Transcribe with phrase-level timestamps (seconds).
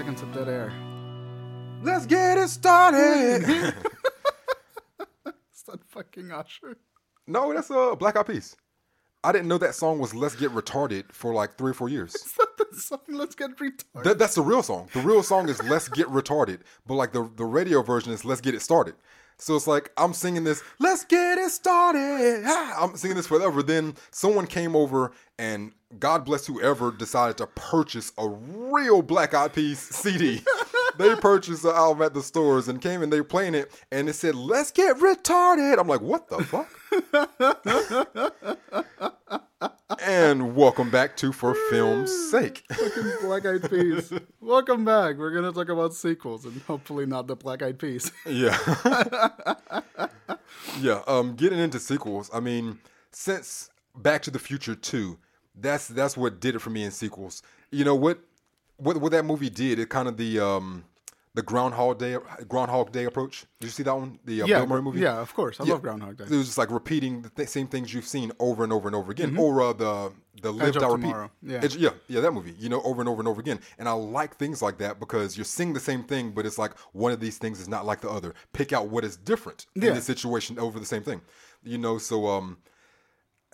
[0.00, 0.72] seconds of dead air.
[1.82, 3.44] Let's get it started.
[5.54, 6.78] Is that fucking Usher?
[7.26, 8.56] no, that's a Black Eyed Peas.
[9.22, 12.14] I didn't know that song was "Let's Get Retarded" for like three or four years.
[12.14, 13.00] Is that the song?
[13.08, 14.04] Let's get retarded.
[14.04, 14.88] That, that's the real song.
[14.94, 18.40] The real song is "Let's Get Retarded," but like the the radio version is "Let's
[18.40, 18.94] Get It Started."
[19.40, 23.62] So it's like I'm singing this, "Let's get it started." Ah, I'm singing this forever.
[23.62, 29.52] Then someone came over and God bless whoever decided to purchase a real Black Eyed
[29.52, 30.42] Peas CD.
[31.00, 34.08] they purchased the album at the stores and came and they were playing it and
[34.08, 36.68] it said, "Let's get retarded." I'm like, "What the fuck?"
[40.00, 42.64] and welcome back to For Film's Sake.
[42.72, 44.12] Fucking Black Eyed Peas.
[44.40, 45.16] Welcome back.
[45.16, 48.12] We're gonna talk about sequels and hopefully not the Black Eyed Peas.
[48.26, 48.56] Yeah.
[50.80, 51.02] yeah.
[51.06, 52.30] Um, getting into sequels.
[52.32, 52.78] I mean,
[53.10, 55.18] since Back to the Future Two,
[55.54, 57.42] that's that's what did it for me in sequels.
[57.70, 58.20] You know what?
[58.76, 59.78] What what that movie did?
[59.78, 60.84] It kind of the um
[61.40, 62.16] the Groundhog Day
[62.52, 63.34] Groundhog Day approach.
[63.60, 64.18] Did you see that one?
[64.24, 65.00] The uh, yeah, Bill Murray movie.
[65.00, 65.56] yeah, of course.
[65.60, 65.72] I Yeah.
[65.74, 66.24] love Groundhog Day.
[66.24, 68.94] It was just like repeating the th- same things you've seen over and over and
[69.00, 71.14] over again, or uh, the the live of die repeat.
[71.52, 71.60] Yeah.
[71.64, 72.54] Edge- yeah, yeah, that movie.
[72.58, 73.58] You know, over and over and over again.
[73.78, 76.72] And I like things like that because you're seeing the same thing, but it's like
[77.04, 78.34] one of these things is not like the other.
[78.52, 81.20] Pick out what is different in the situation over the same thing.
[81.62, 82.58] You know, so um,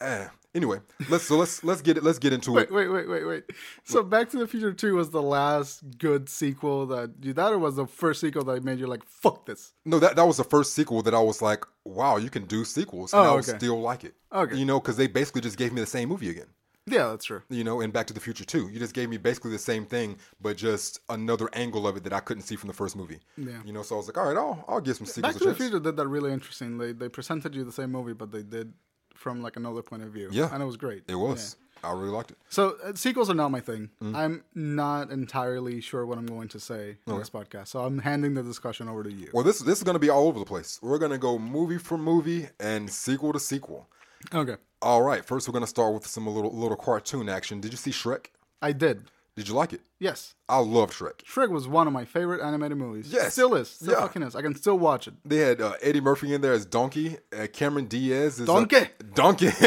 [0.01, 0.27] eh.
[0.57, 2.03] Anyway, let's so let's let's get it.
[2.03, 2.73] Let's get into Wait, it.
[2.73, 3.45] wait, wait, wait, wait.
[3.49, 3.57] Wait.
[3.85, 7.59] So Back to the Future 2 was the last good sequel that you that or
[7.59, 9.75] was the first sequel that made you like, fuck this?
[9.85, 12.65] No, that that was the first sequel that I was like, wow, you can do
[12.65, 13.59] sequels, and Oh, I would okay.
[13.59, 14.15] still like it.
[14.33, 14.57] Okay.
[14.57, 16.47] you know, because they basically just gave me the same movie again.
[16.89, 17.43] Yeah, that's true.
[17.51, 18.69] you know, in Back to the Future too.
[18.73, 22.13] You just gave me basically the same thing, but just another angle of it that
[22.13, 23.19] I couldn't see from the first movie.
[23.37, 23.61] Yeah.
[23.65, 25.49] You know, so I was like, all right, I'll I'll give some Back sequels to
[25.49, 25.55] the.
[25.57, 26.79] Future did that really interesting.
[26.79, 28.73] They they presented you the same movie, but they did
[29.17, 30.29] from like another point of view.
[30.33, 30.49] Yeah.
[30.53, 31.05] and it was great.
[31.09, 31.57] It was.
[31.85, 32.39] I really liked it.
[32.49, 33.91] So uh, sequels are not my thing.
[34.03, 34.17] Mm-hmm.
[34.17, 38.35] I'm not entirely sure what I'm going to say in this podcast, so I'm handing
[38.35, 39.29] the discussion over to you.
[39.33, 40.81] Well, this this is gonna be all over the place.
[40.83, 43.89] We're gonna go movie for movie and sequel to sequel.
[44.35, 47.61] Okay, All right, first we're gonna start with some little little cartoon action.
[47.61, 48.27] Did you see Shrek?
[48.63, 49.05] I did.
[49.37, 49.83] Did you like it?
[49.99, 51.19] Yes, I love Shrek.
[51.31, 53.13] Shrek was one of my favorite animated movies.
[53.13, 53.33] Yes.
[53.35, 53.69] still is.
[53.69, 54.01] Still Yeah.
[54.01, 54.35] fucking is.
[54.35, 55.15] I can still watch it.
[55.27, 57.19] They had uh, Eddie Murphy in there as Donkey.
[57.39, 58.87] Uh, Cameron Diaz is Donkey.
[59.15, 59.49] Donkey.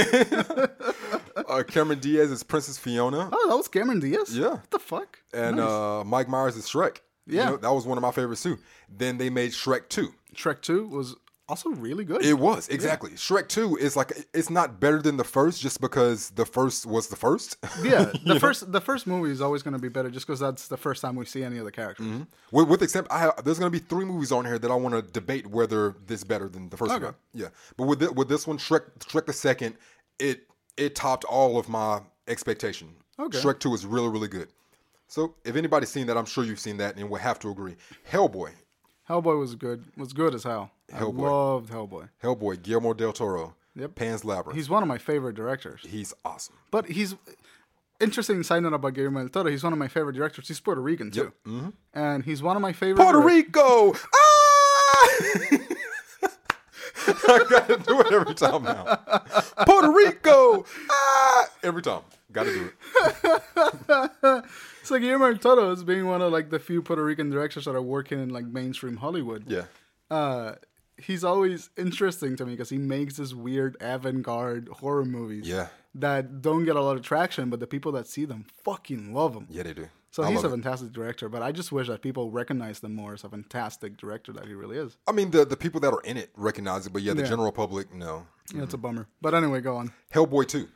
[1.48, 3.30] uh, Cameron Diaz is Princess Fiona.
[3.32, 4.36] Oh, that was Cameron Diaz.
[4.36, 4.50] Yeah.
[4.50, 5.20] What the fuck?
[5.34, 5.70] and Nice.
[5.70, 6.98] uh, Mike Myers is Shrek.
[7.28, 7.50] You Yeah.
[7.52, 8.58] know, that was one of my favorites too.
[8.90, 10.14] Then they made Shrek Two.
[10.36, 11.16] Shrek Two was
[11.50, 12.24] also really good.
[12.24, 16.30] It was exactly Shrek Two is like it's not better than the first just because
[16.32, 17.58] the first was the first.
[17.84, 20.68] yeah, the first the first movie is always going to be better just because that's
[20.68, 22.06] the first time we see any of the characters.
[22.06, 22.24] Mm-hmm.
[22.52, 24.76] with, with except I have, there's going to be three movies on here that I
[24.76, 27.06] want to debate whether this better than the first Okay.
[27.06, 27.16] one.
[27.34, 29.76] Yeah, but with thi- with this one, Shrek Shrek the second,
[30.20, 32.90] it it topped all of my expectation.
[33.20, 33.38] Okay.
[33.40, 34.50] Shrek Two is really really good.
[35.08, 37.76] So if anybody's seen that, I'm sure you've seen that and we'll have to agree.
[38.12, 38.52] Hellboy,
[39.10, 39.86] Hellboy was good.
[39.98, 40.72] Was good as hell.
[40.94, 41.28] Hellboy.
[41.28, 42.10] I loved Hellboy.
[42.24, 43.96] Hellboy, Guillermo del Toro, Yep.
[43.96, 44.56] Pan's Labyrinth.
[44.56, 45.82] He's one of my favorite directors.
[45.88, 46.56] He's awesome.
[46.72, 47.16] But he's
[48.00, 49.50] interesting side note about Guillermo del Toro.
[49.50, 50.48] He's one of my favorite directors.
[50.48, 51.34] He's Puerto Rican too,
[51.94, 53.04] and he's one of my favorite.
[53.04, 53.94] Puerto Rico.
[53.94, 55.08] Ah!
[57.08, 58.96] I gotta do it every time now.
[59.66, 60.66] Puerto Rico.
[60.90, 61.46] Ah!
[61.64, 62.02] Every time.
[62.32, 62.74] Gotta do it.
[64.82, 67.66] It's like Guillermo del Toro is being one of like the few Puerto Rican directors
[67.66, 69.44] that are working in like mainstream Hollywood.
[69.48, 69.66] Yeah.
[70.10, 70.56] Uh,
[70.98, 75.48] he's always interesting to me because he makes this weird avant-garde horror movies.
[75.48, 75.68] Yeah.
[75.96, 79.34] That don't get a lot of traction, but the people that see them fucking love
[79.34, 79.48] them.
[79.50, 79.90] Yeah, they do.
[80.12, 80.52] So I he's a it.
[80.52, 84.32] fantastic director, but I just wish that people recognize them more as a fantastic director
[84.34, 84.98] that he really is.
[85.08, 87.30] I mean, the, the people that are in it recognize it, but yeah, the Yeah.
[87.30, 88.26] general public, no.
[88.54, 89.08] Yeah, it's a bummer.
[89.22, 89.94] But anyway, go on.
[90.14, 90.68] Hellboy 2.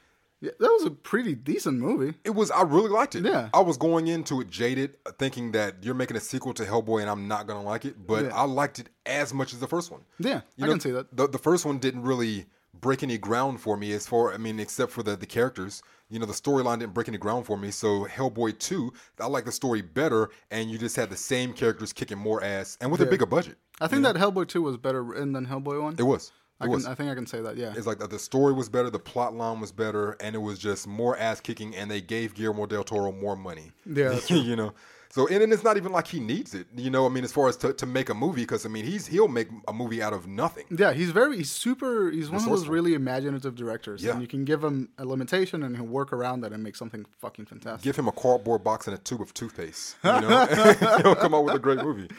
[0.43, 2.17] Yeah, that was a pretty decent movie.
[2.25, 3.23] It was, I really liked it.
[3.23, 3.47] Yeah.
[3.53, 7.09] I was going into it jaded, thinking that you're making a sequel to Hellboy and
[7.09, 8.35] I'm not going to like it, but Yeah.
[8.35, 10.01] I liked it as much as the first one.
[10.19, 11.15] Yeah, You I know, can see that.
[11.15, 12.45] The, the first one didn't really
[12.81, 15.81] break any ground for me as far, I mean, except for the, the characters.
[16.09, 17.71] You know, the storyline didn't break any ground for me.
[17.71, 18.91] So Hellboy 2,
[19.21, 22.77] I like the story better, and you just had the same characters kicking more ass
[22.81, 23.57] and with a bigger budget.
[23.79, 25.95] I think that Hellboy 2 was better written than Hellboy 1.
[25.97, 26.33] It was.
[26.63, 26.85] I, It can.
[26.91, 27.73] I think I can say that, yeah.
[27.75, 30.59] It's like the, the story was better, the plot line was better, and it was
[30.59, 33.71] just more ass kicking, and they gave Guillermo del Toro more money.
[33.85, 34.73] Yeah, you know.
[35.09, 37.05] So and, and it's not even like he needs it, you know.
[37.05, 39.27] I mean, as far as to, to make a movie, because I mean, he's he'll
[39.27, 40.63] make a movie out of nothing.
[40.75, 42.09] Yeah, he's very he's super.
[42.09, 44.13] He's one of those really imaginative directors, Yeah.
[44.13, 47.05] and you can give him a limitation, and he'll work around that and make something
[47.19, 47.83] fucking fantastic.
[47.83, 49.97] Give him a cardboard box and a tube of toothpaste.
[50.03, 50.45] You know,
[51.03, 52.09] he'll come out with a great movie.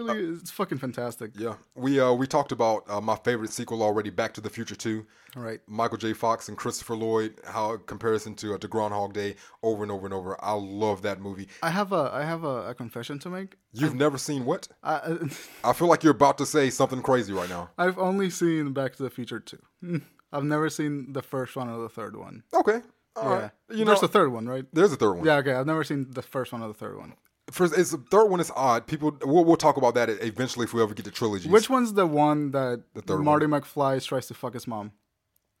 [0.00, 1.32] Actually, it's fucking fantastic.
[1.36, 4.74] Yeah, we uh we talked about uh, my favorite sequel already, Back to the Future
[4.74, 5.06] Two.
[5.36, 5.60] All right.
[5.66, 6.12] Michael J.
[6.12, 10.14] Fox and Christopher Lloyd, how comparison to uh, to Groundhog Day, over and over and
[10.14, 10.36] over.
[10.44, 11.48] I love that movie.
[11.62, 13.56] I have a I have a, a confession to make.
[13.72, 14.68] You've never seen what?
[14.82, 15.18] I,
[15.64, 17.70] I feel like you're about to say something crazy right now.
[17.78, 19.60] I've only seen Back to the Future two.
[20.32, 22.42] I've never seen the first one or the third one.
[22.54, 22.80] Okay,
[23.16, 23.50] all Yeah, right.
[23.70, 24.64] You know, there's the third one, right?
[24.72, 25.26] there's a third one.
[25.26, 25.52] Yeah, okay.
[25.52, 27.14] I've never seen the first one or the third one.
[27.50, 28.86] First, it's the third one is odd.
[28.86, 31.50] People, we'll, we'll talk about that eventually if we ever get to trilogies.
[31.50, 34.92] Which one's the one that the third Marty McFly tries to fuck his mom?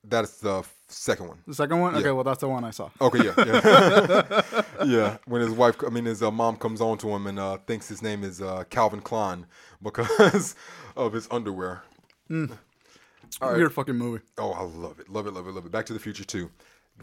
[0.04, 1.38] That's the second one.
[1.46, 1.94] The second one?
[1.96, 2.90] Okay, well that's the one I saw.
[3.00, 5.16] Okay, yeah, yeah, yeah.
[5.26, 7.88] When his wife, I mean, his uh, mom comes on to him and uh, thinks
[7.88, 9.46] his name is uh, Calvin Klein
[9.80, 10.56] because
[10.96, 11.82] of his underwear.
[12.28, 14.24] Weird fucking movie.
[14.38, 15.72] Oh, I love it, love it, love it, love it.
[15.72, 16.50] Back to the Future too.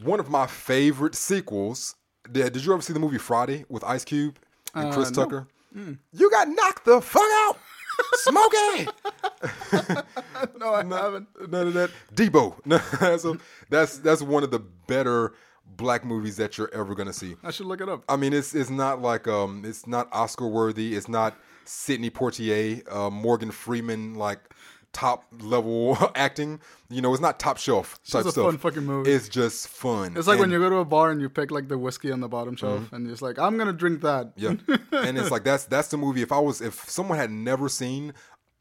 [0.03, 1.95] One of my favorite sequels.
[2.29, 4.37] Did, did you ever see the movie Friday with Ice Cube
[4.75, 5.23] and Chris no.
[5.23, 5.47] Tucker?
[5.75, 7.57] You got knocked the fuck out,
[8.15, 8.87] Smokey.
[10.57, 11.27] No, I haven't.
[11.51, 11.91] None of that.
[12.13, 12.55] Debo.
[12.65, 13.25] No, that's,
[13.69, 15.33] that's that's one of the better
[15.75, 17.35] black movies that you're ever gonna see.
[17.43, 18.03] I should look it up.
[18.09, 20.95] I mean, it's it's not like um, it's not Oscar worthy.
[20.95, 24.39] It's not Sidney Poitier, uh, Morgan Freeman like
[24.93, 26.59] top level acting.
[26.89, 28.45] You know, it's not top shelf type just a stuff.
[28.45, 29.11] fun fucking movie.
[29.11, 30.15] It's just fun.
[30.17, 32.19] It's like when you go to a bar and you pick like the whiskey on
[32.19, 34.33] the bottom shelf and you're just like, I'm gonna drink that.
[34.35, 34.55] Yeah,
[34.91, 36.21] and it's like that's that's the movie.
[36.21, 38.13] If I was if someone had never seen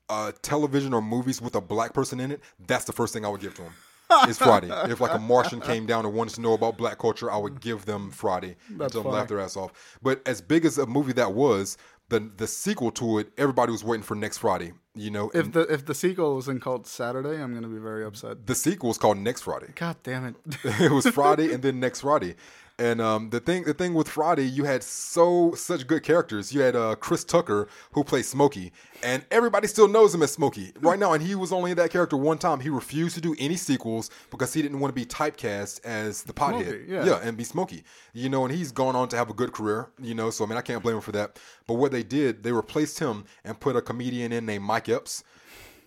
[0.09, 3.29] uh, television or movies with a black person in it, that's the first thing I
[3.29, 3.73] would give to them.
[4.11, 4.71] It's Friday.
[4.91, 7.61] if like a Martian came down and wanted to know about black culture, I would
[7.61, 9.99] give them Friday That's until them laugh their ass off.
[10.01, 11.77] But as big as a movie that was,
[12.09, 14.73] the the sequel to it, everybody was waiting for next Friday.
[14.99, 18.47] You know, If the if the sequel wasn't called Saturday, I'm gonna be very upset.
[18.47, 19.73] the sequel is called Next Friday.
[19.75, 20.35] God damn it.
[20.81, 22.35] it was Friday and then next Friday.
[22.81, 26.53] And um, the thing, the thing with Friday, you had so such good characters.
[26.53, 28.71] You had uh, Chris Tucker who plays Smokey,
[29.03, 31.13] and everybody still knows him as Smokey right now.
[31.13, 32.61] And he was only that character one time.
[32.61, 36.33] He refused to do any sequels because he didn't want to be typecast as the
[36.33, 37.21] pothead, Smokey, yeah.
[37.21, 37.83] and be Smokey.
[38.13, 39.89] You know, and he's gone on to have a good career.
[40.01, 41.41] You know, so I mean, I can't blame him for that.
[41.67, 45.25] But what they did, they replaced him and put a comedian in named Mike Epps.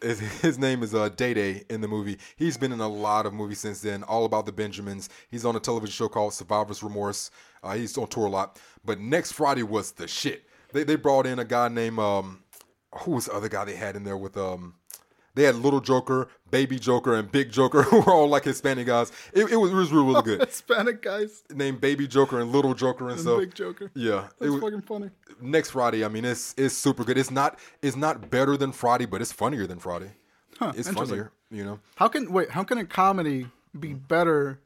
[0.02, 2.18] His name is uh, Day Day in the movie.
[2.36, 5.10] He's been in a lot of movies since then, all about the Benjamins.
[5.30, 7.30] He's on a television show called Survivor's Remorse.
[7.62, 8.60] Uh, he's on tour a lot.
[8.84, 10.48] But next Friday was the shit.
[10.74, 12.44] They, they brought in a guy named, um,
[13.02, 14.74] who was the other guy they had in there with, um,
[15.36, 19.12] they had Little Joker, Baby Joker, and Big Joker, who were all like Hispanic guys.
[19.34, 20.40] It, it was, it was really, really good.
[20.48, 23.40] Hispanic guys Named Baby Joker and Little Joker and, and stuff.
[23.40, 23.92] Big Joker.
[23.94, 25.10] Yeah, it was, fucking funny.
[25.42, 26.04] next Friday.
[26.04, 27.18] I mean, it's it's super good.
[27.18, 30.12] It's not it's not better than Friday, but it's funnier than Friday.
[30.62, 31.80] it's funnier, you know.
[31.96, 32.50] How can wait?
[32.52, 33.48] How can a comedy
[33.80, 34.60] be better,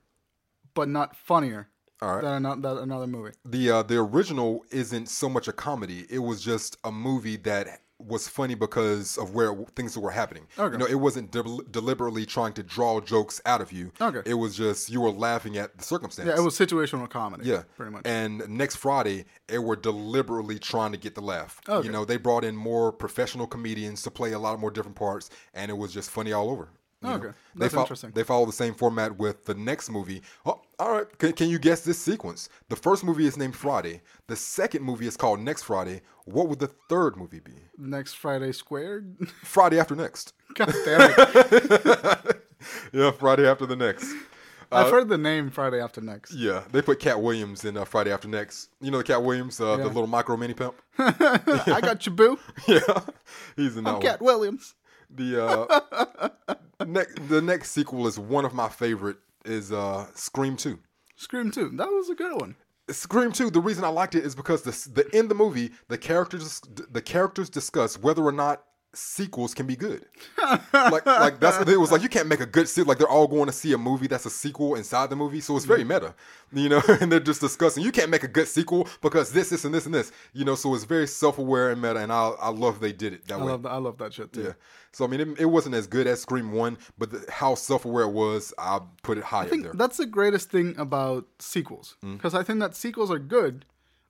[0.74, 1.70] but not funnier
[2.02, 2.22] All right.
[2.22, 3.32] than another movie?
[3.46, 6.06] The uh, the original isn't so much a comedy.
[6.10, 10.48] It was just a movie that was funny because of where things were happening.
[10.60, 10.74] Okay.
[10.74, 13.92] You know, it wasn't del- deliberately trying to draw jokes out of you.
[14.02, 14.22] Okay.
[14.30, 16.28] It was just you were laughing at the circumstance.
[16.28, 17.48] Yeah, it was situational comedy.
[17.48, 18.02] Yeah, pretty much.
[18.06, 21.62] And next Friday, they were deliberately trying to get the laugh.
[21.68, 21.86] Okay.
[21.86, 25.30] You know, they brought in more professional comedians to play a lot more different parts,
[25.54, 26.70] and it was just funny all over.
[27.02, 27.16] You know.
[27.16, 27.28] Okay.
[27.56, 28.12] they That's interesting.
[28.12, 30.22] They follow the same format with the next movie.
[30.46, 31.18] Oh, all right.
[31.20, 32.50] Can, can you guess this sequence?
[32.70, 34.02] The first movie is named Friday.
[34.28, 36.02] The second movie is called Next Friday.
[36.26, 37.54] What would the third movie be?
[37.78, 39.16] Next Friday squared.
[39.44, 40.34] Friday after next.
[40.56, 42.42] God damn it!
[42.94, 44.12] Yeah, Friday after the next.
[44.72, 46.34] I've heard the name Friday After Next.
[46.34, 48.70] Yeah, they put Katt Williams in uh, Friday After Next.
[48.82, 50.76] You know the Katt Williams, uh, the little micro mini pimp.
[50.98, 52.40] I got you, boo.
[52.68, 52.80] yeah,
[53.56, 54.02] he's in I'm.
[54.02, 54.74] Katt Williams.
[55.10, 60.80] The uh, next the next sequel is one of my favorite is uh, Scream Two.
[61.16, 61.70] Scream 2.
[61.78, 62.56] That was a good one.
[62.90, 63.50] Scream Two.
[63.50, 67.02] The reason I liked it is because the the in the movie the characters the
[67.02, 68.64] characters discuss whether or not
[68.98, 70.06] sequels can be good.
[70.74, 72.90] like like that's it was like you can't make a good sequel.
[72.90, 75.56] Like they're all going to see a movie that's a sequel inside the movie, so
[75.56, 76.14] it's very meta,
[76.54, 76.82] you know.
[77.02, 79.86] and they're just discussing you can't make a good sequel because this, this, and this,
[79.86, 80.56] and this, you know.
[80.56, 83.36] So it's very self aware and meta, and I I love they did it that
[83.36, 83.52] I way.
[83.52, 83.70] love that.
[83.72, 84.44] I love that shit too.
[84.44, 84.52] Yeah.
[84.92, 88.06] So I mean, it, it wasn't as good as Scream One, but the, how self-aware
[88.06, 89.74] it was, I put it high I think there.
[89.74, 92.14] that's the greatest thing about sequels Mm.
[92.18, 93.66] because I think that sequels are good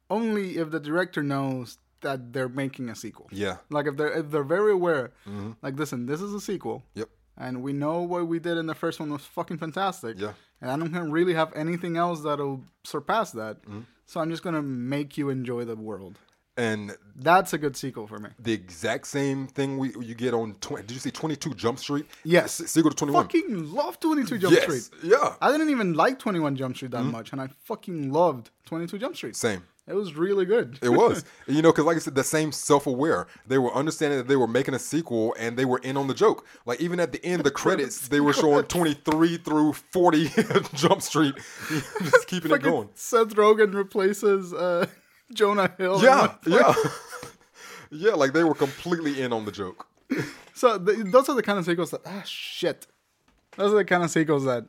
[0.09, 3.27] only if the director knows that they're making a sequel.
[3.31, 3.57] yeah.
[3.69, 5.11] Like if they're if they're very aware,
[5.65, 7.09] like listen, this is a sequel, Yep.
[7.37, 10.13] and we know what we did in the first one was fucking fantastic.
[10.19, 10.33] Yeah.
[10.61, 13.61] And I don't really have anything else that'll surpass that.
[13.63, 13.81] Mm-hmm.
[14.05, 16.17] So I'm just gonna make you enjoy the world.
[16.57, 18.29] And That's a good sequel for me.
[18.39, 20.53] the exact same thing we you get on.
[20.61, 22.05] 20, did you see Twenty Two Jump Street?
[22.23, 22.53] Yes.
[22.53, 23.25] Se- sequel to Twenty One.
[23.25, 24.63] Fucking love 22 Jump yes.
[24.63, 24.85] Street.
[25.11, 25.33] Yeah.
[25.41, 29.17] I didn't even like 21 Jump Street that much, and I fucking loved 22 Jump
[29.17, 29.35] Street.
[29.35, 29.63] Same.
[29.87, 30.79] It was really good.
[30.81, 33.27] It was, you know, because like I said, the same self-aware.
[33.45, 36.15] They were understanding that they were making a sequel, and they were in on the
[36.15, 36.47] joke.
[36.65, 40.29] Like even at the end, the credits, they were showing twenty-three through forty
[40.73, 41.35] Jump Street,
[42.01, 42.89] just keeping it going.
[42.95, 44.87] Seth Rogen replaces uh,
[45.33, 46.01] Jonah Hill.
[46.01, 46.73] Yeah, yeah,
[47.91, 48.13] yeah.
[48.13, 49.87] Like they were completely in on the joke.
[50.55, 52.87] So th those are the kind of sequels that ah shit.
[53.55, 54.65] Those are the kind of sequels that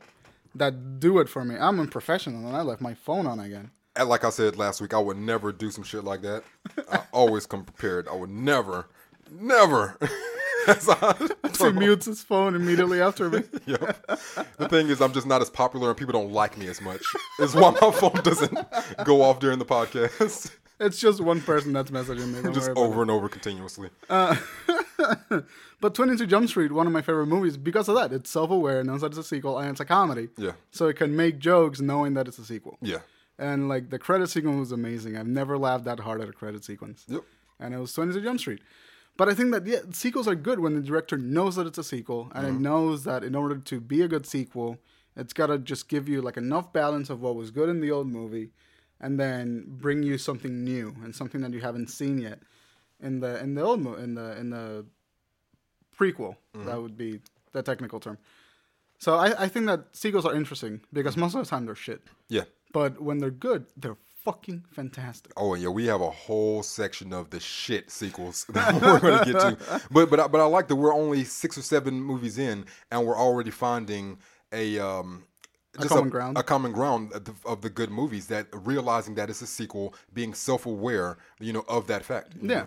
[0.53, 1.55] that do it for me.
[1.57, 3.71] I'm a professional and I left my phone on again.
[4.05, 6.43] Like I said last week, I would never do some shit like that.
[6.91, 8.07] I always come prepared.
[8.07, 8.87] I would never,
[9.31, 9.97] never.
[10.67, 13.43] He mutes his phone immediately after me.
[13.67, 14.05] Yep.
[14.57, 17.01] The thing is, I'm just not as popular, and people don't like me as much.
[17.39, 18.57] Is why my phone doesn't
[19.05, 22.41] go off during the podcast, It's just one person that's messaging me.
[22.41, 23.87] Don't just over and over continuously.
[23.87, 23.93] it.
[24.09, 24.35] Uh,
[25.79, 28.11] but 22 Jump Street, one of my favorite movies, because of that.
[28.11, 30.29] It's self-aware, knows that it's a sequel, and it's a comedy.
[30.37, 30.51] Yeah.
[30.71, 32.77] So it can make jokes knowing that it's a sequel.
[32.81, 32.99] Yeah.
[33.39, 35.17] And like the credit sequence was amazing.
[35.17, 37.05] I've never laughed that hard at a credit sequence.
[37.07, 37.21] Yep.
[37.59, 38.61] And it was 22 Jump Street.
[39.15, 41.83] But I think that yeah, sequels are good when the director knows that it's a
[41.83, 42.63] sequel and it mm-hmm.
[42.63, 44.77] knows that in order to be a good sequel,
[45.15, 47.91] it's got to just give you like enough balance of what was good in the
[47.91, 48.51] old movie
[49.01, 52.39] and then bring you something new and something that you haven't seen yet
[52.99, 54.85] in the in the old mo- in the in the
[55.99, 56.35] prequel.
[56.55, 56.65] Mm-hmm.
[56.65, 57.19] That would be
[57.53, 58.17] the technical term.
[58.99, 62.01] So I, I think that sequels are interesting because most of the time they're shit.
[62.29, 62.43] Yeah.
[62.77, 65.31] But when they're good, they're fucking fantastic.
[65.35, 69.19] Oh and yeah, we have a whole section of the shit sequels that we're going
[69.25, 69.81] to get to.
[69.91, 73.05] But but I- but I like that we're only six or seven movies in, and
[73.05, 74.19] we're already finding
[74.51, 75.23] a um.
[75.79, 76.37] Just common ground.
[76.37, 79.93] a common ground of the, of the good movies that realizing that it's a sequel,
[80.11, 82.33] being self-aware, you know, of that fact.
[82.41, 82.65] Yeah.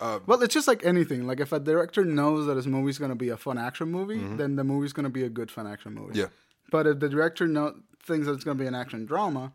[0.00, 0.20] know.
[0.26, 1.26] well, it's just like anything.
[1.26, 4.56] Like if a director knows that his movie's gonna be a fun action movie, then
[4.56, 6.10] the movie's gonna be a good fun action movie.
[6.10, 6.18] Mm-hmm.
[6.20, 6.26] Yeah.
[6.70, 9.52] But if the director know, thinks that it's gonna be an action drama,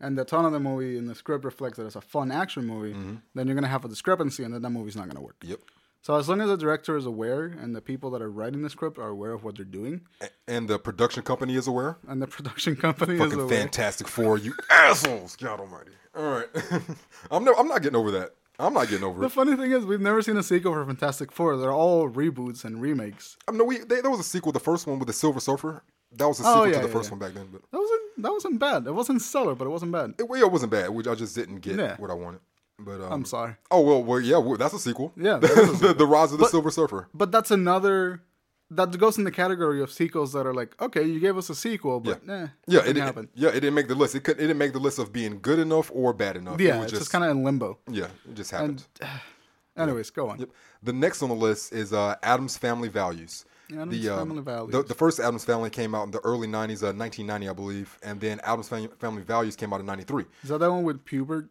[0.00, 2.66] and the tone of the movie in the script reflects that it's a fun action
[2.66, 2.94] movie,
[3.34, 5.38] then you're gonna have a discrepancy, and then that movie's not gonna work.
[5.40, 5.50] Mm-hmm.
[5.52, 5.60] Yep.
[6.02, 8.70] So as long as the director is aware, and the people that are writing the
[8.70, 11.96] script are aware of what they're doing, A- And the production company is aware.
[12.06, 15.34] and the production company is Fucking aware, Fantastic Four, you assholes!
[15.36, 15.90] God Almighty!
[16.14, 16.46] All right,
[17.30, 18.34] I'm never, I'm not getting over that.
[18.58, 19.28] I'm not getting over The it.
[19.28, 21.56] The funny thing is, we've never seen a sequel for Fantastic Four.
[21.58, 23.36] They're all reboots and remakes.
[23.48, 25.82] I mean, we they, there was a sequel, the first one with the Silver Surfer.
[26.16, 27.16] That was a Oh, sequel yeah, to the yeah, first yeah.
[27.16, 28.86] one back then, but That wasn't that wasn't bad.
[28.86, 30.14] It wasn't stellar, but it wasn't bad.
[30.18, 30.90] it, well, it wasn't bad.
[30.90, 31.96] We, I just didn't get Yeah.
[31.98, 32.40] what I wanted.
[32.78, 33.54] But um, I'm sorry.
[33.70, 35.12] Oh well, well yeah, well, that's a sequel.
[35.16, 37.08] Yeah, a the, the Rise of the Silver Surfer.
[37.14, 38.22] But that's another
[38.70, 41.54] that goes in the category of sequels that are like, okay, you gave us a
[41.54, 43.28] sequel, but eh, Yeah, it didn't it, happen.
[43.34, 44.14] yeah, it didn't make the list.
[44.16, 46.60] It could, it didn't make the list of being good enough or bad enough.
[46.60, 47.78] Yeah, it was it's just, just kind of in limbo.
[47.88, 48.84] yeah, it just happened.
[49.76, 50.38] Anyways, go on.
[50.40, 50.48] Yep.
[50.82, 53.44] The next on the list is uh, Addams Family Values.
[53.72, 54.72] Addams the, um, Values.
[54.72, 57.98] The, the first Addams Family came out in the early 90s, uh, 1990, I believe.
[58.02, 60.24] And then Addams Family, Family Values came out in 93.
[60.42, 61.48] Is that that one with Pubert,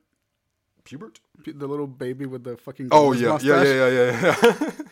[0.86, 1.18] Pubert?
[1.44, 3.22] Pu- the little baby with the fucking Oh, yeah.
[3.22, 3.66] Yeah, mustache?
[3.68, 4.36] yeah, yeah, yeah,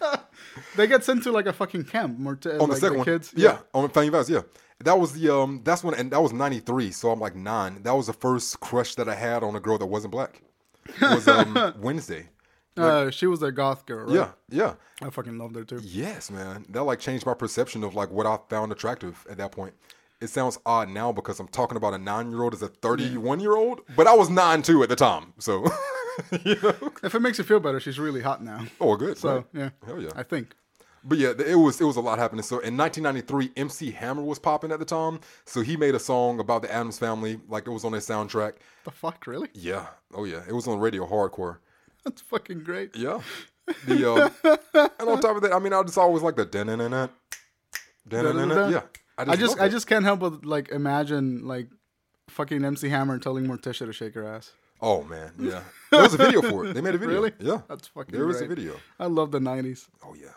[0.01, 0.15] yeah.
[0.75, 2.19] They get sent to like a fucking camp.
[2.19, 3.05] More to, on like the second one.
[3.05, 3.31] kids.
[3.35, 3.59] Yeah.
[3.73, 4.41] on Family Values, yeah.
[4.83, 6.91] That was the, um, that's when, and that was 93.
[6.91, 7.81] So I'm like nine.
[7.83, 10.41] That was the first crush that I had on a girl that wasn't black.
[10.87, 12.27] It was um, Wednesday.
[12.75, 14.05] Uh, she was a goth girl.
[14.07, 14.15] Right?
[14.15, 14.73] Yeah, yeah.
[15.01, 15.79] I fucking loved her too.
[15.83, 16.65] Yes, man.
[16.69, 19.73] That like changed my perception of like what I found attractive at that point.
[20.21, 23.41] It sounds odd now because I'm talking about a nine year old as a 31
[23.41, 25.33] year old, but I was nine too at the time.
[25.37, 25.65] So,
[26.43, 26.93] you know.
[27.03, 28.65] If it makes you feel better, she's really hot now.
[28.79, 29.17] Oh, good.
[29.17, 29.45] So right.
[29.53, 30.11] yeah, Hell yeah.
[30.15, 30.55] I think.
[31.03, 32.43] But yeah, it was it was a lot happening.
[32.43, 35.19] So in 1993, MC Hammer was popping at the time.
[35.45, 38.53] So he made a song about the Addams family, like it was on his soundtrack.
[38.85, 39.49] The fuck, really?
[39.53, 39.87] Yeah.
[40.13, 40.41] Oh yeah.
[40.47, 41.57] It was on radio hardcore.
[42.05, 42.95] That's fucking great.
[42.95, 43.21] Yeah.
[43.87, 46.63] The um, and on top of that, I mean, I just always like the da
[46.63, 47.07] na na na,
[48.67, 48.81] yeah.
[49.17, 51.67] I just, love I just can't help but like imagine like
[52.29, 54.51] fucking MC Hammer telling Morticia to shake her ass.
[54.81, 55.61] Oh man, yeah.
[55.91, 56.73] There was a video for it.
[56.73, 57.15] They made a video.
[57.15, 57.31] Really?
[57.39, 57.61] Yeah.
[57.69, 58.13] That's fucking.
[58.13, 58.75] There was a video.
[58.99, 59.87] I love the '90s.
[60.03, 60.27] Oh yeah.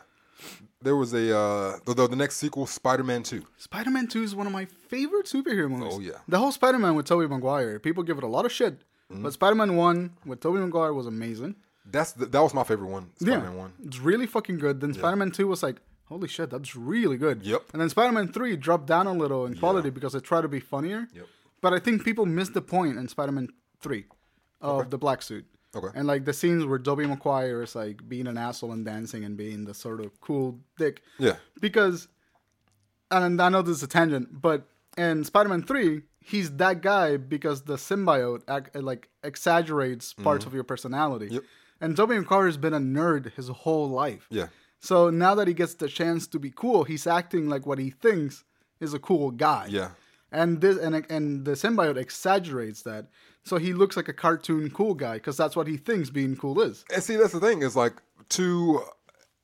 [0.82, 3.42] There was a uh the, the, the next sequel, Spider-Man 2.
[3.56, 5.94] Spider-Man 2 is one of my favorite superhero movies.
[5.96, 6.18] Oh, yeah.
[6.28, 7.80] The whole Spider-Man with Tobey Maguire.
[7.80, 8.82] People give it a lot of shit,
[9.12, 9.22] Mm-hmm.
[9.22, 11.54] but Spider-Man 1 with Tobey Maguire was amazing.
[11.84, 13.72] That's the, that was my favorite one, Spider-Man yeah, 1.
[13.84, 14.80] it's really fucking good.
[14.80, 17.44] Then Spider-Man 2 was like, holy shit, that's really good.
[17.44, 17.62] Yep.
[17.72, 20.58] And then Spider-Man 3 dropped down a little in quality because it tried to be
[20.58, 21.06] funnier.
[21.14, 21.26] Yep.
[21.60, 23.48] But I think people missed the point in Spider-Man
[23.80, 24.04] 3
[24.60, 25.46] of the black suit.
[25.74, 25.88] Okay.
[25.94, 29.36] And like the scenes where Tobey Maguire is like being an asshole and dancing and
[29.36, 31.02] being the sort of cool dick.
[31.18, 31.36] Yeah.
[31.60, 32.08] Because,
[33.10, 37.62] and I know this is a tangent, but in Spider-Man Three, he's that guy because
[37.62, 41.26] the symbiote ac- like exaggerates parts of your personality.
[41.26, 41.34] Mm-hmm.
[41.34, 41.44] Yep.
[41.80, 44.26] And Tobey Maguire has been a nerd his whole life.
[44.30, 44.48] Yeah.
[44.80, 47.90] So now that he gets the chance to be cool, he's acting like what he
[47.90, 48.44] thinks
[48.80, 49.66] is a cool guy.
[49.68, 49.90] Yeah.
[50.32, 53.06] And this and and the symbiote exaggerates that
[53.44, 56.60] So he looks like a cartoon cool guy because that's what he thinks being cool
[56.60, 56.84] is.
[56.92, 57.94] And see, that's the thing is like
[58.30, 58.82] to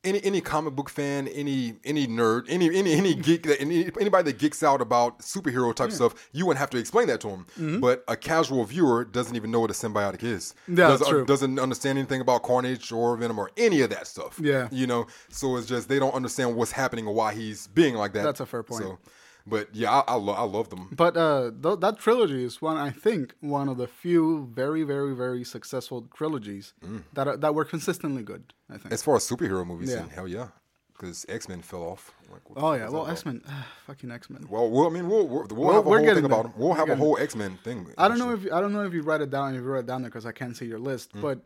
[0.05, 4.31] any any comic book fan, any any nerd, any any any geek that any, anybody
[4.31, 7.47] that geeks out about superhero type stuff, you wouldn't have to explain that to them.
[7.53, 7.81] Mm-hmm.
[7.81, 10.55] But a casual viewer doesn't even know what a symbiotic is.
[10.67, 11.25] Yeah, doesn't, that's true.
[11.25, 14.41] doesn't understand anything about Carnage or Venom or any of that stuff.
[14.43, 14.69] Yeah.
[14.73, 18.13] you know, so it's just they don't understand what's happening or why he's being like
[18.15, 18.25] that.
[18.25, 18.83] That's a fair point.
[18.83, 18.99] So,
[19.47, 20.89] but yeah, I I, lo- I love them.
[20.93, 25.15] But uh, th- that trilogy is one I think one of the few very very
[25.15, 27.03] very successful trilogies Mm.
[27.15, 28.53] that are, that were consistently good.
[28.71, 28.93] I think.
[28.93, 30.07] As far as superhero movies, Yeah.
[30.15, 30.49] hell yeah,
[30.93, 32.13] because X Men fell off.
[32.33, 33.07] Like, what oh yeah, well?
[33.09, 33.43] X Men,
[33.87, 34.47] fucking X Men.
[34.49, 36.53] Well, we'll, I mean, we'll we'll, we'll Well, have a whole thing about them.
[36.57, 37.87] We'll have a whole X Men thing.
[37.99, 39.55] I don't know if I don't know if you write it down.
[39.55, 41.13] If you wrote it down there because I can't see your list.
[41.13, 41.21] Mm.
[41.23, 41.41] But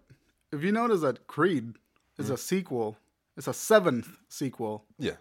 [0.52, 1.74] if you notice that Creed
[2.18, 2.96] is a sequel,
[3.36, 5.16] it's a seventh sequel Yeah.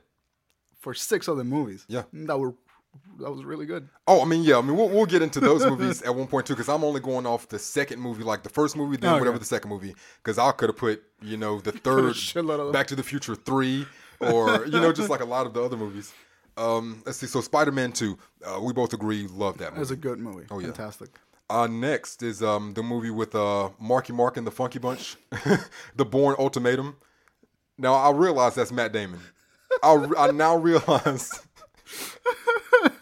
[0.79, 1.85] for six other movies.
[1.89, 2.03] Yeah.
[2.13, 2.53] that were
[3.19, 3.87] that was really good.
[4.07, 4.57] Oh, I mean, yeah.
[4.57, 6.99] I mean, we'll, we'll get into those movies at one point too, because I'm only
[7.01, 9.39] going off the second movie, like the first movie, then Oh, whatever yeah.
[9.39, 12.15] the second movie, because I could have put, you know, the third.
[12.73, 13.85] Back to the Future three,
[14.19, 16.13] or you know, just like a lot of the other movies.
[16.57, 17.27] Um, let's see.
[17.27, 19.77] So Spider Man two, uh, we both agree, love that movie.
[19.77, 20.45] It was a good movie.
[20.51, 20.67] Oh yeah.
[20.67, 21.09] fantastic.
[21.49, 25.17] Uh, next is um the movie with uh Marky Mark and the Funky Bunch,
[25.95, 26.95] The Bourne Ultimatum.
[27.77, 29.19] Now I realize that's Matt Damon.
[29.83, 31.29] I, I now realize.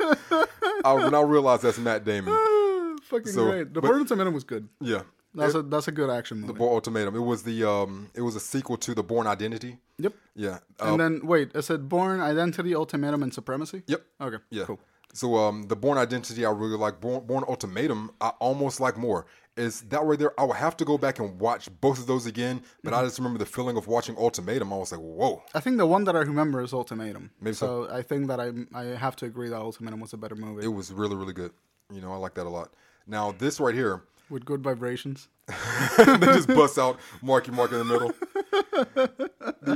[0.86, 2.34] I now realize that's Matt Damon.
[3.04, 3.74] Fucking So, great.
[3.74, 4.68] The but- Bourne Ultimatum was good.
[4.80, 5.04] Yeah,
[5.36, 6.54] That's a that's a good action movie.
[6.54, 7.16] The Bourne Ultimatum.
[7.16, 9.78] It was the um it was a sequel to The Bourne Identity.
[9.98, 10.14] yep.
[10.36, 10.60] Yeah.
[10.80, 13.84] Uh, And then wait, it said Bourne Identity, Ultimatum, and Supremacy.
[13.88, 14.06] yep.
[14.22, 14.38] Okay.
[14.50, 14.66] Yeah.
[14.66, 14.80] Cool.
[15.14, 17.00] So um the Bourne Identity I really like.
[17.02, 19.26] Bourne Bourne Ultimatum I almost like more.
[19.56, 20.40] Is that right there?
[20.40, 23.02] I would have to go back and watch both of those again, but Mm-hmm.
[23.02, 24.74] I just remember the feeling of watching Ultimatum.
[24.74, 25.44] I was like, whoa.
[25.54, 27.30] I think the one that I remember is Ultimatum.
[27.40, 27.88] Maybe so.
[27.92, 30.70] I think that I I have to agree that Ultimatum was a better movie It
[30.70, 31.52] was really really good.
[31.94, 32.74] You know, I like that a lot.
[33.06, 35.28] Now this right here, with good vibrations.
[35.98, 38.14] they just bust out Marky Mark in the middle.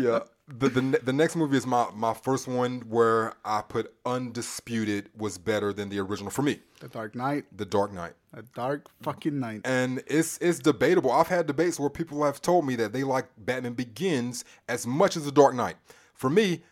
[0.01, 0.19] Yeah.
[0.59, 5.37] The, the the next movie is my my first one where I put undisputed was
[5.37, 6.61] better than the original for me.
[6.79, 8.13] The Dark Knight, The Dark Knight.
[8.33, 9.61] a dark fucking night.
[9.65, 11.11] And it's it's debatable.
[11.11, 15.17] I've had debates where people have told me that they like Batman Begins as much
[15.17, 15.75] as The Dark Knight.
[16.13, 16.63] For me,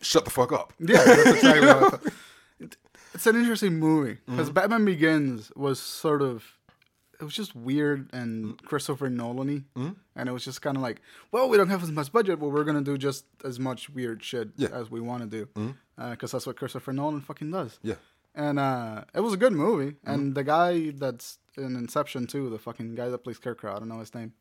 [0.00, 0.72] shut the fuck up.
[0.80, 2.10] Yeah, exactly
[3.14, 4.54] It's an interesting movie because Mm-hmm.
[4.54, 6.44] Batman Begins was sort of
[7.22, 9.92] it was just weird and Christopher Nolan-y, Mm-hmm.
[10.16, 12.48] and it was just kind of like, well, we don't have as much budget, but
[12.48, 14.68] we're gonna do just as much weird shit Yeah.
[14.72, 15.74] As we want to do,
[16.10, 17.78] because that's what Christopher Nolan fucking does.
[17.82, 17.94] Yeah.
[18.34, 20.10] And uh, it was a good movie, Mm-hmm.
[20.10, 23.88] and the guy that's in Inception too, the fucking guy that plays Scarecrow, I don't
[23.88, 24.32] know his name.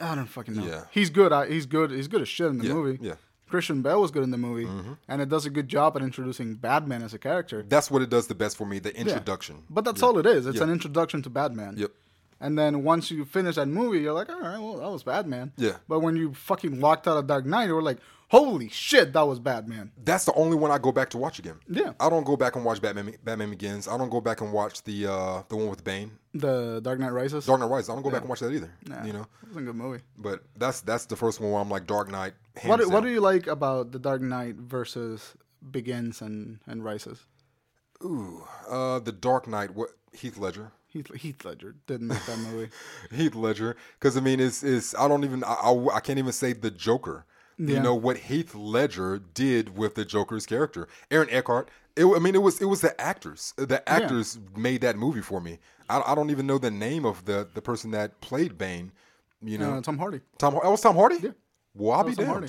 [0.00, 0.64] I don't fucking know.
[0.66, 0.84] Yeah.
[0.90, 1.32] He's good.
[1.32, 1.90] I, he's good.
[1.90, 2.98] He's good as shit in the Yeah, movie.
[3.00, 3.14] yeah.
[3.54, 4.94] Christian Bale was good in the movie, mm-hmm.
[5.06, 7.62] and it does a good job at introducing Batman as a character.
[7.62, 9.02] That's what it does the best for me, the Yeah.
[9.02, 9.62] introduction.
[9.70, 10.44] But that's all it is.
[10.48, 10.64] It's Yeah.
[10.64, 11.76] an introduction to Batman.
[11.76, 11.92] Yep.
[12.44, 15.52] And then once you finish that movie, you're like, all right, well, that was Batman.
[15.56, 15.76] Yeah.
[15.88, 19.22] But when you fucking walked out of Dark Knight, you were like, holy shit, that
[19.22, 19.92] was Batman.
[20.04, 21.56] That's the only one I go back to watch again.
[21.68, 21.92] Yeah.
[21.98, 23.88] I don't go back and watch Batman Batman Begins.
[23.88, 26.10] I don't go back and watch the uh the one with Bane.
[26.34, 27.46] The Dark Knight Rises.
[27.46, 27.88] Dark Knight Rises.
[27.88, 28.70] I don't go back and watch that either.
[28.88, 29.26] Nah, You know.
[29.42, 30.02] it was a good movie.
[30.18, 32.34] But that's that's the first one where I'm like Dark Knight.
[32.64, 35.34] What do, what do you like about the Dark Knight versus
[35.70, 37.26] Begins and and Rises?
[38.04, 39.74] Ooh, uh, the Dark Knight.
[39.74, 40.72] What Heath Ledger.
[40.86, 42.70] Heath, Heath Ledger didn't make that movie.
[43.10, 46.32] Heath Ledger, because I mean, it's, it's I don't even I, I, I can't even
[46.32, 47.24] say the Joker.
[47.58, 47.74] Yeah.
[47.76, 51.68] You know what Heath Ledger did with the Joker's character, Aaron Eckhart.
[51.96, 53.54] It, I mean, it was it was the actors.
[53.56, 55.58] The actors made that movie for me.
[55.88, 58.92] I, I don't even know the name of the the person that played Bane.
[59.42, 60.20] You know, Uh, Tom Hardy.
[60.38, 60.54] Tom.
[60.54, 61.18] That was Tom Hardy.
[61.22, 61.30] Yeah.
[61.74, 62.28] Well, I'll be damned.
[62.28, 62.48] Hardy.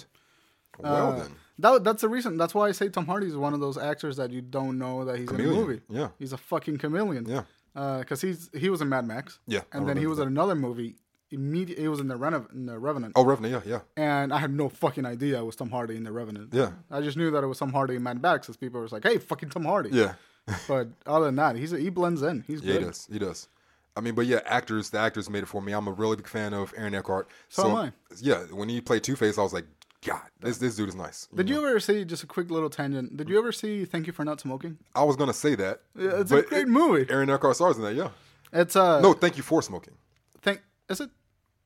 [0.79, 2.37] Well Uh, then, That, that's the reason.
[2.37, 5.05] That's why I say Tom Hardy is one of those actors that you don't know
[5.05, 5.81] that he's in a movie.
[5.89, 6.09] Yeah.
[6.19, 7.25] he's a fucking chameleon.
[7.27, 7.43] Yeah.
[7.75, 9.39] Uh, because he's he was in Mad Max.
[9.47, 10.95] Yeah, I and then he was in another movie.
[11.31, 13.13] Immediately, he was in the, in the Revenant.
[13.17, 13.65] oh Revenant.
[13.65, 13.79] Yeah, yeah.
[14.01, 16.53] And I had no fucking idea it was Tom Hardy in the Revenant.
[16.53, 16.71] Yeah.
[16.89, 19.03] I just knew that it was Tom Hardy in Mad Max because people were like,
[19.03, 20.13] "Hey, fucking Tom Hardy." Yeah.
[20.67, 22.45] but other than that, he's he blends in.
[22.47, 22.81] He's Yeah, good.
[22.81, 23.07] he does.
[23.13, 23.47] He does.
[23.97, 24.89] I mean, but yeah, actors.
[24.91, 25.73] The actors made it for me.
[25.73, 27.27] I'm a really big fan of Aaron Eckhart.
[27.49, 27.91] So am I.
[28.21, 29.65] Yeah, when he played Two Face, I was like,
[30.05, 31.27] God, this this dude is nice.
[31.33, 33.17] Did you ever see just a quick little tangent?
[33.17, 34.77] Did you ever see Thank You for Not Smoking?
[34.93, 35.81] I was gonna say that.
[35.97, 37.05] Yeah, it's a but great movie.
[37.11, 37.95] Aaron Eckhart stars in that.
[37.95, 38.09] Yeah.
[38.53, 39.95] It's uh No, thank you for smoking.
[40.41, 41.09] Thank is it?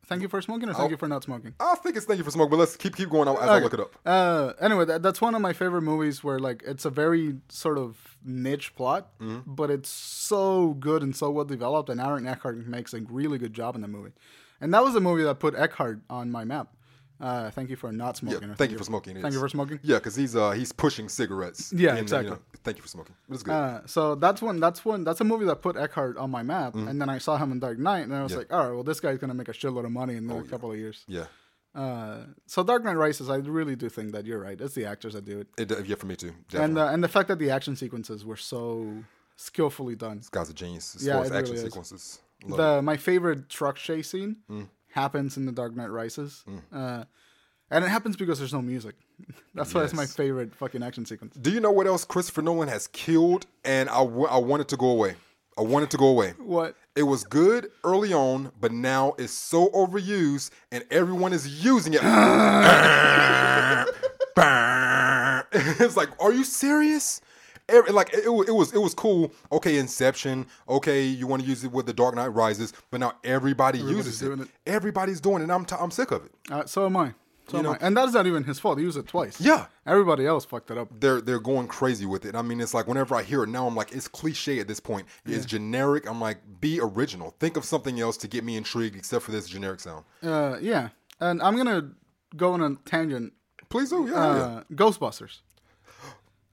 [0.06, 1.54] Thank you for smoking or thank you for not smoking?
[1.60, 3.73] I think it's thank you for smoking, but let's keep keep going as I look
[3.75, 3.95] it up.
[4.06, 7.78] Uh, anyway, that, that's one of my favorite movies where like it's a very sort
[7.78, 9.54] of niche plot, Mm-hmm.
[9.54, 13.54] but it's so good and so well developed, and Aaron Eckhart makes a really good
[13.54, 14.13] job in the movie.
[14.62, 16.69] And that was the movie that put Eckhart on my map.
[17.21, 18.49] Uh, thank you for not smoking.
[18.49, 19.21] or thank you for smoking.
[19.21, 19.79] Thank you for smoking.
[19.84, 21.73] Yeah, because he's uh he's pushing cigarettes.
[21.73, 22.38] Yeah, in, exactly.
[22.63, 23.15] thank you for smoking.
[23.27, 23.51] It was good.
[23.53, 24.60] Uh, so that's one.
[24.62, 25.03] That's one.
[25.03, 27.60] That's a movie that put Eckhart on my map, and then I saw him in
[27.60, 28.39] Dark Knight, and I was Mm-hmm.
[28.41, 28.45] Yeah.
[28.49, 30.43] like, all right, well, this guy's gonna make a shitload of money in Oh, a
[30.43, 31.03] couple of years.
[31.08, 31.25] yeah,
[31.75, 34.60] Uh, so Dark Knight Rises, I really do think that you're right.
[34.60, 36.32] It's the actors that do it, it, yeah, for me too.
[36.49, 36.63] Definitely.
[36.65, 39.03] and uh, and the fact that the action sequences were so
[39.36, 40.17] skillfully done.
[40.19, 42.19] this guy's a genius as Yeah, far as it action really sequences.
[42.43, 42.63] Love it.
[42.63, 44.67] The my favorite truck chase scene Mm.
[44.91, 47.04] Happens in the Dark Knight Rises, uh,
[47.71, 48.95] and it happens because there's no music.
[49.54, 51.36] That's why it's my favorite fucking action sequence.
[51.36, 53.45] Do you know what else Christopher Nolan has killed?
[53.63, 55.15] And I, w- I want it to go away.
[55.58, 56.34] I want it to go away.
[56.39, 56.75] What?
[56.95, 62.02] It was good early on, but now it's so overused, and everyone is using it.
[65.52, 67.21] it's like, are you serious?
[67.69, 69.32] Every, like it, it was, it was cool.
[69.51, 70.45] Okay, Inception.
[70.67, 74.21] Okay, you want to use it with the Dark Knight Rises, but now everybody uses
[74.21, 74.25] it.
[74.25, 74.47] doing it.
[74.67, 75.43] Everybody's doing it.
[75.43, 76.32] And I'm, t- I'm sick of it.
[76.51, 77.13] Uh, so am I.
[77.47, 77.77] So You am know- I.
[77.82, 78.77] And that's not even his fault.
[78.77, 79.39] He used it twice.
[79.41, 79.65] Yeah.
[79.88, 80.88] Everybody else fucked it up.
[80.99, 82.36] they're they're going crazy with it.
[82.36, 84.79] I mean, it's like whenever I hear it now, I'm like, it's cliche at this
[84.79, 85.08] point.
[85.25, 86.08] It's generic.
[86.08, 87.34] I'm like, be original.
[87.39, 90.05] Think of something else to get me intrigued, except for this generic sound.
[90.21, 90.89] Uh, yeah.
[91.19, 91.89] And I'm gonna
[92.36, 93.34] go on a tangent.
[93.69, 95.41] Please do, yeah, Uh, Ghostbusters.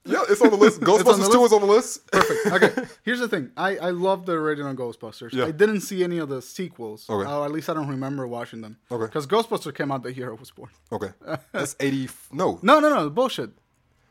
[0.07, 0.23] Yeah.
[0.29, 0.81] It's on the list.
[0.89, 1.45] Ghostbusters the Two list?
[1.45, 2.11] is on the list.
[2.11, 2.45] Perfect.
[2.63, 2.87] Okay.
[3.03, 3.51] Here's the thing.
[3.57, 5.33] I I love the original Ghostbusters.
[5.33, 5.45] Yeah.
[5.45, 7.09] I didn't see any of the sequels.
[7.09, 7.29] Okay.
[7.29, 8.77] Or at least I don't remember watching them.
[8.91, 9.05] Okay.
[9.05, 10.69] Because Ghostbusters came out the year I was born.
[10.91, 11.11] okay,
[11.51, 12.05] that's eighty.
[12.05, 13.09] f- No, No, no, no.
[13.09, 13.51] Bullshit.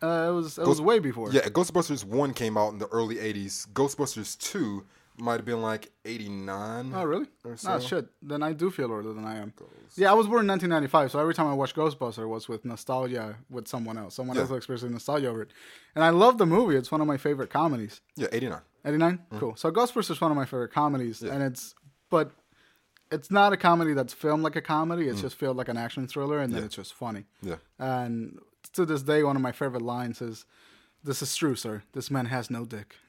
[0.02, 1.32] Uh, it was it was way before.
[1.32, 1.42] yeah.
[1.48, 3.66] Ghostbusters One came out in the early '80s.
[3.72, 4.84] Ghostbusters Two
[5.18, 6.92] might have been like '89.
[6.94, 7.26] Oh, really?
[7.44, 7.78] Or so.
[7.80, 8.06] shit.
[8.22, 9.52] Then I do feel older than I am.
[9.96, 12.64] Yeah, I was born in 1995, so every time I watch Ghostbusters, it was with
[12.64, 14.14] nostalgia with someone else.
[14.14, 14.42] Someone Yeah.
[14.42, 15.50] else experiencing nostalgia over it.
[15.94, 16.76] And I love the movie.
[16.76, 18.00] It's one of my favorite comedies.
[18.16, 18.60] Yeah, '89.
[18.84, 19.18] 89?
[19.32, 19.38] Mm.
[19.40, 19.56] Cool.
[19.56, 21.74] So Ghostbusters is one of my favorite comedies, and it's,
[22.10, 22.30] but
[23.10, 25.08] it's not a comedy that's filmed like a comedy.
[25.08, 26.62] It's just filmed like an action thriller, and then Mm.
[26.62, 26.66] Yeah.
[26.66, 27.24] it's just funny.
[27.42, 27.56] Yeah.
[27.78, 28.38] And
[28.74, 30.44] to this day, one of my favorite lines is,
[31.06, 31.82] "This is true, sir.
[31.92, 32.96] This man has no dick."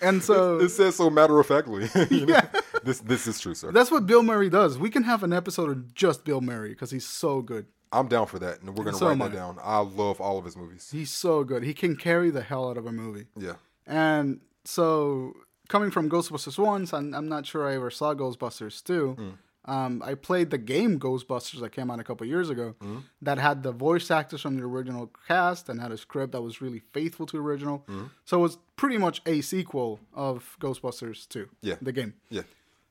[0.00, 1.88] and so It says so matter of factly.
[2.10, 2.46] yeah.
[2.82, 3.72] This this is true, sir.
[3.72, 4.78] that's what Bill Murray does.
[4.78, 7.66] We can have an episode of just Bill Murray because he's so good.
[7.92, 9.58] I'm down for that, and we're gonna So write that down.
[9.62, 10.88] I love all of his movies.
[10.92, 11.62] He's so good.
[11.62, 13.26] He can carry the hell out of a movie.
[13.36, 13.54] Yeah.
[13.86, 15.34] And so,
[15.68, 19.16] coming from Ghostbusters once, I'm, I'm not sure I ever saw Ghostbusters 2.
[19.18, 19.32] Mm.
[19.66, 22.98] Um, I played the game Ghostbusters that came out a couple years ago Mm-hmm.
[23.22, 26.60] that had the voice actors from the original cast and had a script that was
[26.60, 27.78] really faithful to the original.
[27.88, 28.04] Mm-hmm.
[28.24, 31.76] So it was pretty much a sequel of Ghostbusters 2, Yeah.
[31.80, 32.14] the game.
[32.28, 32.42] Yeah.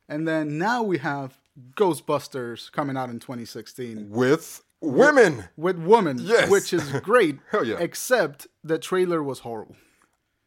[0.09, 1.37] And then now we have
[1.75, 5.45] Ghostbusters coming out in 2016 With women.
[5.57, 6.17] with women.
[6.19, 6.49] Yes.
[6.49, 7.77] which is great, Hell yeah.
[7.79, 9.75] except the trailer was horrible.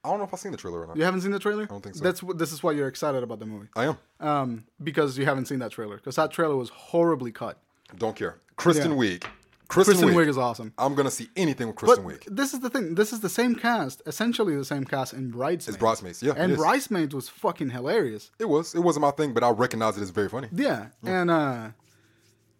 [0.06, 0.96] I don't know if I've seen the trailer or not.
[0.96, 1.64] You haven't seen the trailer?
[1.64, 2.04] I don't think so.
[2.04, 3.68] That's this is why you're excited about the movie.
[3.76, 3.98] I am.
[4.20, 5.96] Um, because you haven't seen that trailer.
[5.96, 7.58] Because that trailer was horribly cut.
[7.98, 8.38] Don't care.
[8.56, 8.96] Kristen Yeah.
[8.98, 9.24] Wiig.
[9.68, 10.26] Kristen, Kristen Wiig.
[10.26, 10.72] Wiig is awesome.
[10.78, 12.36] I'm gonna see anything with Kristen But Wiig.
[12.36, 12.94] this is the thing.
[12.94, 15.68] This is the same cast, essentially the same cast in Bridesmaids.
[15.68, 16.22] It's Bridesmaids.
[16.22, 16.34] Yeah.
[16.36, 16.56] and.
[16.56, 18.30] Bridesmaids was fucking hilarious.
[18.38, 18.74] it was.
[18.76, 20.48] It wasn't my thing, but I recognize it as very funny.
[20.52, 21.68] Yeah, and uh,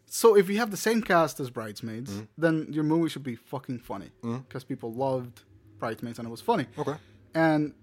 [0.07, 2.25] so if you have the same cast as Bridesmaids, Mm-hmm.
[2.39, 5.43] then your movie should be fucking funny because people loved
[5.79, 6.67] Bridesmaids and it was funny.
[6.79, 6.95] Okay.
[7.45, 7.75] And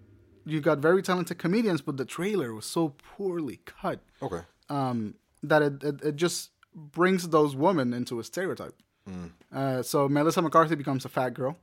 [0.45, 3.99] you got very talented comedians, but the trailer was so poorly cut.
[4.21, 4.41] Okay.
[4.69, 8.75] um, that it, it, it just brings those women into a stereotype.
[9.09, 9.31] Mm.
[9.53, 11.57] Uh, so Melissa McCarthy becomes a fat girl.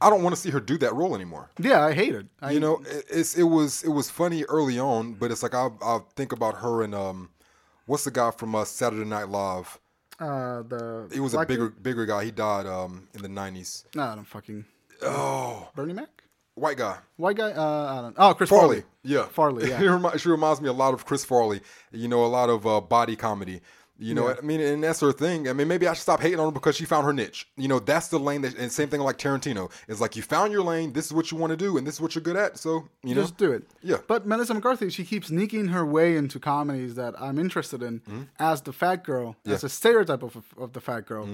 [0.00, 1.50] I don't want to see her do that role anymore.
[1.58, 2.26] Yeah, I hate it.
[2.40, 5.54] I, You know, it, it's it was it was funny early on, but it's like
[5.54, 7.30] I I think about her and um,
[7.86, 9.80] what's the guy from uh, Saturday Night Live?
[10.20, 11.82] uh, the He was a bigger dude?
[11.82, 12.24] bigger guy.
[12.26, 13.84] He died um in the nineties.
[13.94, 14.64] No, I don't fucking
[15.02, 16.15] Oh, Bernie Mac.
[16.56, 16.96] White guy.
[17.16, 17.52] White guy.
[17.52, 17.62] Uh,
[17.98, 18.18] I don't.
[18.18, 18.30] Know.
[18.30, 18.80] Oh, Chris Farley.
[18.80, 18.84] Farley.
[19.04, 19.26] Yeah.
[19.26, 19.68] Farley.
[19.68, 19.78] Yeah.
[19.80, 21.60] She remi- she reminds me a lot of Chris Farley.
[21.92, 23.60] You know, a lot of uh, body comedy.
[23.98, 24.34] You know, Yeah.
[24.36, 25.48] I mean, and that's her thing.
[25.48, 27.48] I mean, maybe I should stop hating on her because she found her niche.
[27.56, 29.70] You know, that's the lane that, and same thing like Tarantino.
[29.88, 30.92] It's like you found your lane.
[30.92, 32.58] This is what you want to do, and this is what you're good at.
[32.58, 33.62] So you know, Just do it.
[33.82, 33.96] Yeah.
[34.06, 38.60] But Melissa McCarthy, she keeps sneaking her way into comedies that I'm interested in as
[38.60, 39.50] the fat girl, as Mm-hmm.
[39.50, 39.56] Yeah.
[39.56, 39.66] Mm-hmm.
[39.66, 41.26] a stereotype of, of the fat girl.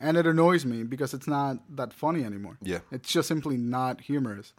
[0.00, 2.56] And it annoys me because it's not that funny anymore.
[2.62, 2.78] Yeah.
[2.78, 2.94] Mm-hmm.
[2.94, 4.52] It's just simply not humorous.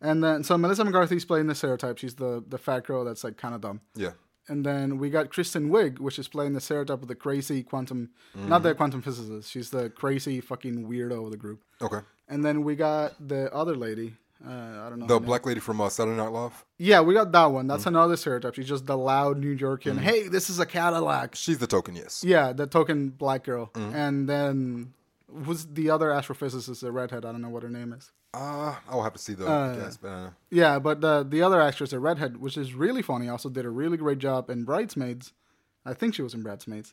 [0.00, 1.96] And then, so Melissa McCarthy's playing the stereotype.
[1.98, 3.80] She's the, the fat girl that's like kind of dumb.
[3.94, 4.10] yeah,
[4.48, 8.10] And then we got Kristen Wiig, which is playing the stereotype of the crazy quantum,
[8.34, 9.50] not the quantum physicist.
[9.50, 11.62] She's the crazy fucking weirdo of the group.
[11.80, 12.00] okay.
[12.28, 14.14] And then we got the other lady.
[14.44, 15.06] Uh, I don't know.
[15.06, 16.64] The black lady from uh, Saturday Night Live.
[16.78, 17.66] Yeah, we got that one.
[17.66, 17.88] That's Mm.
[17.88, 18.54] another stereotype.
[18.54, 19.98] She's just the loud New Yorkian.
[19.98, 21.34] Hey, this is a Cadillac.
[21.34, 22.22] She's the token, yes.
[22.24, 23.70] Yeah, the token black girl.
[23.74, 23.94] Mm.
[23.94, 24.92] And then
[25.28, 27.24] was the other astrophysicist, the redhead.
[27.24, 28.12] I don't know what her name is.
[28.34, 31.60] Uh, I'll have to see the Uh, gas, but, uh, Yeah, but the the other
[31.60, 35.32] actress, the redhead, which is really funny, also did a really great job in Bridesmaids.
[35.86, 36.92] I think she was in Bridesmaids.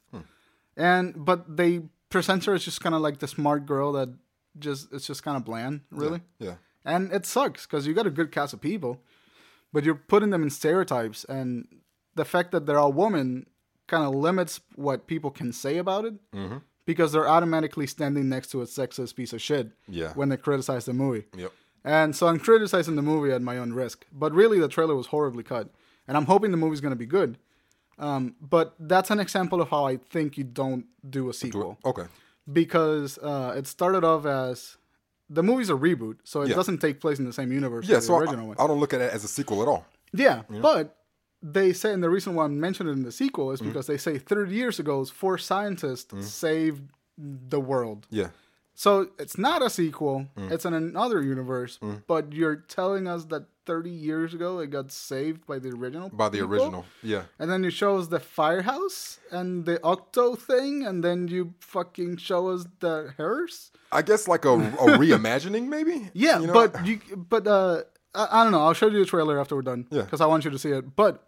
[0.78, 4.10] And but they present her as just kind of like the smart girl that
[4.58, 6.22] just it's just kind of bland, really.
[6.40, 6.56] Yeah.
[6.86, 9.02] And it sucks because you got a good cast of people,
[9.72, 11.68] but you're putting them in stereotypes, and
[12.16, 13.48] the fact that they're all women
[13.88, 16.58] kind of limits what people can say about it Mm-hmm.
[16.86, 20.14] because they're automatically standing next to a sexist piece of shit Yeah.
[20.14, 21.26] when they criticize the movie.
[21.36, 21.52] Yep.
[21.86, 24.06] And so I'm criticizing the movie at my own risk.
[24.12, 25.70] But really, the trailer was horribly cut.
[26.08, 27.38] And I'm hoping the movie's going to be good.
[28.00, 31.78] Um, but that's an example of how I think you don't do a sequel.
[31.86, 32.04] Okay.
[32.52, 34.78] Because uh, it started off as
[35.30, 36.56] the movie's a reboot, so it Yeah.
[36.56, 37.98] doesn't take place in the same universe Yeah.
[37.98, 38.58] as So the I, original one.
[38.60, 39.86] I don't look at it as a sequel at all.
[40.14, 40.98] Yeah, but
[41.42, 43.54] they say, and the reason why I mentioned it in the sequel Mm-hmm.
[43.54, 46.84] is because they say 30 years ago, four scientists saved
[47.18, 48.08] the world.
[48.10, 48.30] Yeah.
[48.76, 50.28] So it's not a sequel.
[50.38, 50.52] Mm.
[50.52, 55.46] It's in another universe, but you're telling us that 30 years ago it got saved
[55.46, 56.10] by the original.
[56.10, 56.52] By the people?
[56.54, 56.86] original.
[57.02, 57.24] Yeah.
[57.40, 62.18] And then you show us the firehouse and the octo thing, and then you fucking
[62.18, 63.72] show us the hearse.
[63.92, 64.58] I guess like a, a
[64.98, 66.10] reimagining, maybe.
[66.14, 67.84] Yeah, You know, but you, but uh,
[68.16, 68.62] I, I don't know.
[68.62, 69.88] I'll show you the trailer after we're done.
[69.92, 70.02] Yeah.
[70.02, 70.96] because I want you to see it.
[70.96, 71.26] But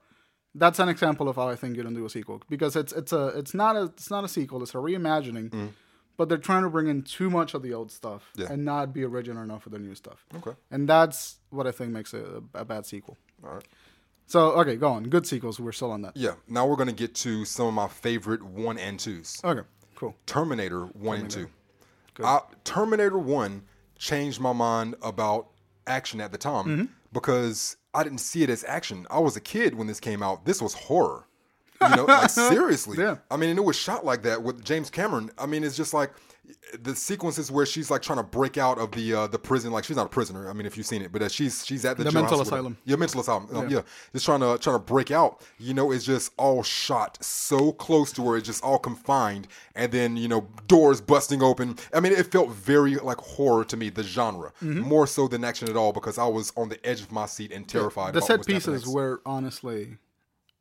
[0.56, 3.14] that's an example of how I think you don't do a sequel because it's it's
[3.14, 4.64] a it's not a it's not a sequel.
[4.64, 5.72] It's a reimagining.
[6.18, 8.32] But they're trying to bring in too much of the old stuff.
[8.36, 8.48] Yeah.
[8.50, 10.26] and not be original enough for the new stuff.
[10.36, 10.52] Okay.
[10.72, 13.18] And that's what I think makes a, a bad sequel.
[13.44, 13.64] All right.
[14.28, 15.04] So okay, go on.
[15.04, 15.60] Good sequels.
[15.60, 16.16] We're still on that.
[16.18, 16.36] Yeah.
[16.48, 19.40] Now we're gonna get to some of my favorite one and twos.
[19.44, 19.62] Okay,
[19.96, 20.16] cool.
[20.26, 21.48] Terminator one and two.
[22.24, 23.64] I, Terminator one
[24.00, 25.48] changed my mind about
[25.86, 26.86] action at the time Mm-hmm.
[27.14, 29.06] because I didn't see it as action.
[29.12, 30.46] I was a kid when this came out.
[30.46, 31.28] This was horror.
[31.82, 32.98] You know, like seriously.
[32.98, 33.18] Yeah.
[33.30, 35.32] I mean, and it was shot like that with James Cameron.
[35.38, 36.12] I mean, it's just like
[36.80, 39.72] the sequences where she's like trying to break out of the uh, the prison.
[39.72, 40.48] Like she's not a prisoner.
[40.50, 42.78] I mean, if you've seen it, but uh, she's she's at the, The mental asylum.
[42.86, 43.48] Yeah, mental asylum.
[43.56, 43.82] Um, yeah.
[44.14, 45.42] just trying to trying to break out.
[45.58, 49.92] You know, it's just all shot so close to where it's just all confined, and
[49.92, 51.78] then you know doors busting open.
[51.94, 54.82] I mean, it felt very like horror to me, the genre, Mm-hmm.
[54.82, 57.52] more so than action at all, because I was on the edge of my seat
[57.52, 58.14] and terrified.
[58.14, 59.98] The about set pieces were honestly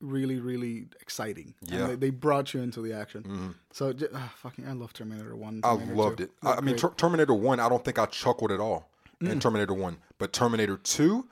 [0.01, 1.55] really, really exciting.
[1.63, 1.79] Yeah.
[1.79, 1.87] Mm-hmm.
[1.89, 3.55] they, they brought you into the action.
[3.73, 5.61] So j- ah, fucking, I love Terminator One.
[5.65, 6.25] I loved 2.
[6.25, 6.31] it.
[6.43, 7.61] I, I mean, Ter- Terminator One.
[7.61, 8.89] I don't think I chuckled at all
[9.23, 9.31] Mm.
[9.31, 11.29] in Terminator One, but Terminator Two.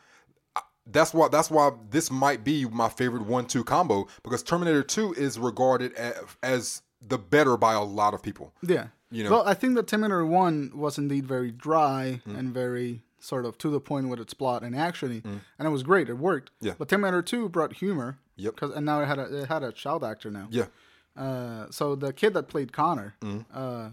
[0.55, 1.27] I- That's why.
[1.29, 6.15] That's why this might be my favorite one-two combo because Terminator Two is regarded as,
[6.45, 8.53] as the better by a lot of people.
[8.63, 8.87] Yeah.
[9.11, 12.39] You know- Well, I think that Terminator 1 was indeed very dry Mm.
[12.39, 15.83] and very sort of to the point with its plot and actiony, and it was
[15.83, 16.09] great.
[16.09, 16.51] It worked.
[16.63, 16.67] Mm.
[16.69, 16.75] Yeah.
[16.79, 18.19] But Terminator 2 brought humor.
[18.37, 18.57] Yep.
[18.57, 20.49] 'cause- and now it had a it had a child actor now.
[20.51, 20.67] Yeah,
[21.17, 23.45] Uh, so the kid that played Connor, Mm.
[23.53, 23.91] uh,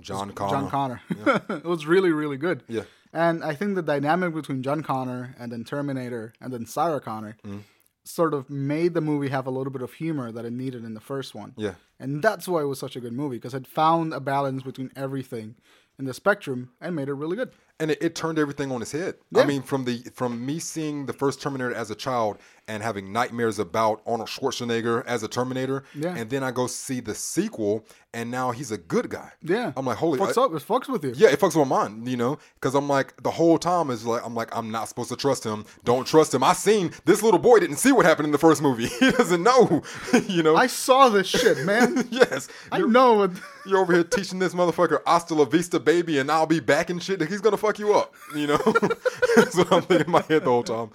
[0.00, 0.50] John Connor.
[0.50, 1.00] John Connor,
[1.48, 2.62] it was really really good.
[2.68, 2.84] Yeah.
[3.12, 7.36] And I think the dynamic between John Connor and then Terminator and then Sarah Connor
[7.44, 7.60] Mm.
[8.04, 10.94] sort of made the movie have a little bit of humor that it needed in
[10.94, 11.54] the first one.
[11.56, 11.74] Yeah.
[11.98, 14.90] And that's why it was such a good movie because it found a balance between
[14.96, 15.54] everything
[15.98, 17.52] in the spectrum and made it really good.
[17.80, 19.14] And it, it turned everything on its head.
[19.30, 19.42] Yeah.
[19.42, 23.12] I mean, from the from me seeing the first Terminator as a child and having
[23.12, 26.14] nightmares about Arnold Schwarzenegger as a Terminator, Yeah.
[26.16, 29.32] and then I go see the sequel, and now he's a good guy.
[29.42, 29.72] Yeah.
[29.76, 31.12] I'm like, holy, Fucks I- up, it fucks with you.
[31.16, 34.06] Yeah, it fucks with my mind, you know, because I'm like the whole time is
[34.06, 35.64] like I'm like I'm not supposed to trust him.
[35.84, 36.42] Don't trust him.
[36.42, 38.86] I seen this little boy didn't see what happened in the first movie.
[39.00, 39.82] he doesn't know,
[40.28, 40.56] you know.
[40.56, 42.06] I saw this shit, man.
[42.10, 43.30] yes, I know
[43.66, 47.02] you're over here teaching this motherfucker hasta la vista, baby, and I'll be back and
[47.02, 47.20] shit.
[47.22, 48.58] He's gonna fuck you up, you know.
[49.36, 50.90] That's what I'm thinking in my head the whole time,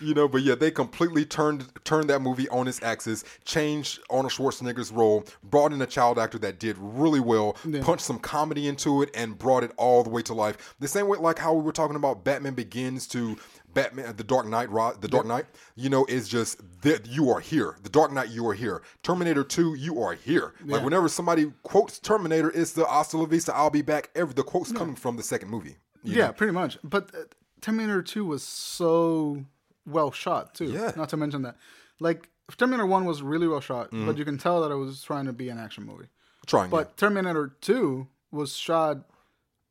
[0.00, 0.28] you know.
[0.28, 5.24] But yeah, they completely turned turned that movie on its axis, changed Arnold Schwarzenegger's role,
[5.42, 9.38] brought in a child actor that did really well, punched some comedy into it, and
[9.38, 10.74] brought it all the way to life.
[10.80, 13.36] The same way, like how we were talking about Batman Begins to
[13.74, 14.68] Batman, The Dark Knight,
[15.00, 17.76] The Dark Knight, you know, is just that you are here.
[17.82, 18.82] The Dark Knight, you are here.
[19.02, 20.54] Terminator 2, you are here.
[20.64, 24.10] Like whenever somebody quotes Terminator, it's the Hasta la Vista, I'll be back.
[24.14, 25.76] Every the quotes coming from the second movie.
[26.02, 26.32] Yeah, know?
[26.32, 26.78] pretty much.
[26.82, 27.18] But uh,
[27.60, 29.44] Terminator 2 was so
[29.86, 30.66] well shot, too.
[30.66, 30.92] Yeah.
[30.96, 31.56] Not to mention that.
[32.00, 34.06] Like, Terminator 1 was really well shot, Mm-hmm.
[34.06, 36.06] but you can tell that it was trying to be an action movie.
[36.48, 36.70] Trying.
[36.70, 39.04] But Terminator 2 was shot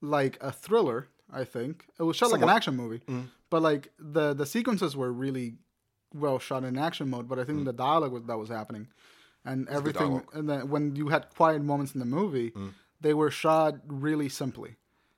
[0.01, 1.85] like a thriller, I think.
[1.99, 2.99] It was shot like an action movie.
[2.99, 3.27] Mm-hmm.
[3.49, 5.55] But like the the sequences were really
[6.13, 8.87] well shot in action mode, but I think the dialogue was, that was happening
[9.45, 10.09] and everything Mm.
[10.09, 10.31] dialogue.
[10.33, 10.39] Mm.
[10.39, 12.53] and then when you had quiet moments in the movie,
[13.01, 14.77] they were shot really simply,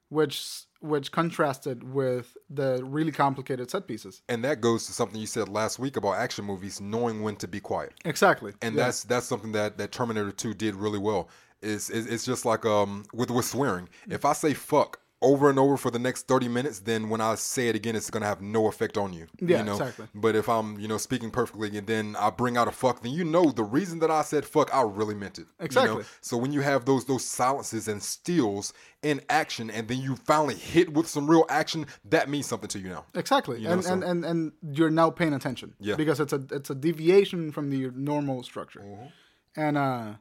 [0.10, 4.22] which which contrasted with the really complicated set pieces.
[4.30, 7.48] and that goes to something you said last week about action movies, knowing when to
[7.50, 7.93] be quiet.
[8.06, 8.54] Exactly.
[8.62, 8.86] and Yeah.
[8.86, 11.28] that's that's something that that Terminator 2 did really well.
[11.62, 13.89] Is it's just like um with with swearing.
[14.10, 17.36] If I say fuck, over and over for the next 30 minutes, then when I
[17.36, 19.28] say it again, it's going to have no effect on you.
[19.41, 19.74] Yeah, you know?
[19.74, 20.08] exactly.
[20.15, 23.12] But if I'm, you know, speaking perfectly and then I bring out a fuck, then
[23.12, 25.41] you know the reason that I said fuck, I really meant it.
[25.41, 25.65] you know?
[25.65, 26.04] Exactly.
[26.22, 28.72] So when you have those those silences and steals
[29.04, 32.80] in action and then you finally hit with some real action, that means something to
[32.80, 33.04] you now.
[33.13, 35.76] Exactly, know, and, so- and and and you're now paying attention.
[35.82, 35.98] Yeah.
[35.98, 39.60] because it's a it's a deviation from the normal structure, Mm-hmm.
[39.60, 40.13] and uh,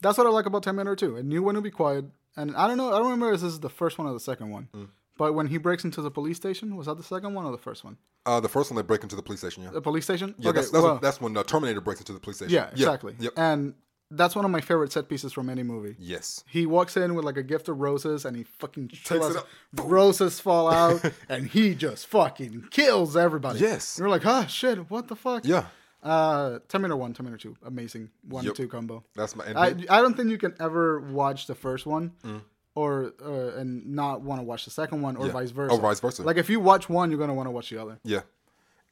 [0.00, 1.16] that's what I like about Terminator Two.
[1.18, 2.04] I knew when to be quiet,
[2.36, 4.20] and I don't know, I don't remember if this is the first one or the
[4.20, 4.88] second one, Mm.
[5.16, 7.58] but when he breaks into the police station, was that the second one or the
[7.58, 7.96] first one?
[8.26, 9.70] Uh, the first one they break into the police station, yeah.
[9.70, 10.34] The police station.
[10.38, 12.54] Yeah, okay, that's, that's, well, when, that's when uh, Terminator breaks into the police station.
[12.54, 13.32] yeah, exactly, Yep.
[13.36, 13.74] and
[14.10, 15.94] that's one of my favorite set pieces from any movie.
[15.98, 16.42] Yes.
[16.48, 19.46] He walks in with like a gift of roses and he fucking Takes it up.
[19.74, 23.58] roses fall out and he just fucking kills everybody.
[23.60, 23.96] Yes.
[23.98, 25.44] And you're like, ah, shit, what the fuck?
[25.44, 25.66] Yeah.
[26.02, 28.54] Uh, Terminator One, Terminator Two, amazing one Yep.
[28.54, 29.04] two combo.
[29.16, 29.44] That's my.
[29.56, 32.12] I I don't think you can ever watch the first one.
[32.24, 32.42] Mm.
[32.74, 35.32] Or uh, and not want to watch the second one, or Yeah.
[35.32, 35.74] vice versa.
[35.74, 36.22] Or vice versa.
[36.22, 37.98] Like if you watch one, you're gonna want to watch the other.
[38.04, 38.20] Yeah.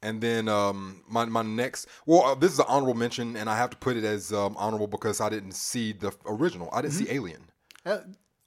[0.03, 3.57] And then um, my my next, well, uh, this is an honorable mention, and I
[3.57, 6.69] have to put it as um, honorable because I didn't see the original.
[6.73, 7.43] I didn't see Alien.
[7.85, 7.99] Uh,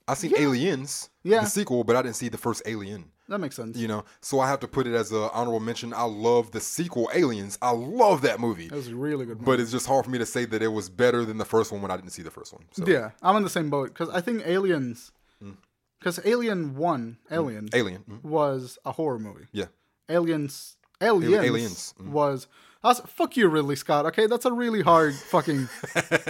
[0.07, 1.41] I seen Aliens, Yeah.
[1.41, 3.11] the sequel, but I didn't see the first Alien.
[3.29, 3.77] That makes sense.
[3.77, 5.93] You know, so I have to put it as an honorable mention.
[5.93, 7.57] I love the sequel, Aliens.
[7.61, 9.37] I love that movie, It was a really good.
[9.37, 9.45] Movie.
[9.45, 11.71] but it's just hard for me to say that it was better than the first
[11.71, 12.63] one when I didn't see the first one.
[12.71, 15.11] So yeah, I'm in the same boat because I think Aliens,
[15.43, 15.55] Mm.
[15.99, 19.47] because Alien One, Alien Alien, mm, was a horror movie.
[19.53, 19.67] yeah,
[20.09, 22.09] Aliens, Aliens, Aliens, mm.
[22.09, 22.47] was.
[22.83, 24.05] That's, fuck you, Ridley Scott.
[24.05, 25.67] Okay, that's a really hard fucking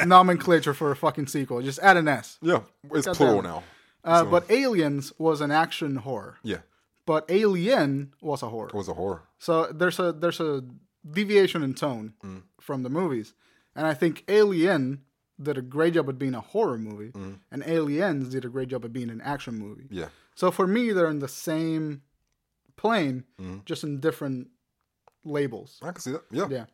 [0.05, 1.61] nomenclature for a fucking sequel.
[1.61, 2.37] Just add an S.
[2.41, 2.61] yeah,
[2.93, 3.63] it's God plural now.
[4.03, 6.37] Uh, But Aliens was an action horror.
[6.43, 6.59] Yeah,
[7.11, 7.91] But Alien
[8.29, 8.69] was a horror.
[8.73, 9.21] it was a horror.
[9.45, 10.51] So there's a there's a
[11.19, 12.41] deviation in tone Mm.
[12.67, 13.27] from the movies,
[13.75, 14.83] and I think Alien
[15.47, 17.11] did a great job at being a horror movie,
[17.51, 19.87] and Aliens did a great job at being an action movie.
[19.89, 19.99] Mm.
[20.01, 20.09] Yeah,
[20.41, 21.85] So for me, they're in the same
[22.81, 23.65] plane, Mm.
[23.69, 24.39] just in different
[25.23, 25.79] labels.
[25.81, 26.23] I can see that.
[26.31, 26.47] Yeah.
[26.57, 26.65] Yeah.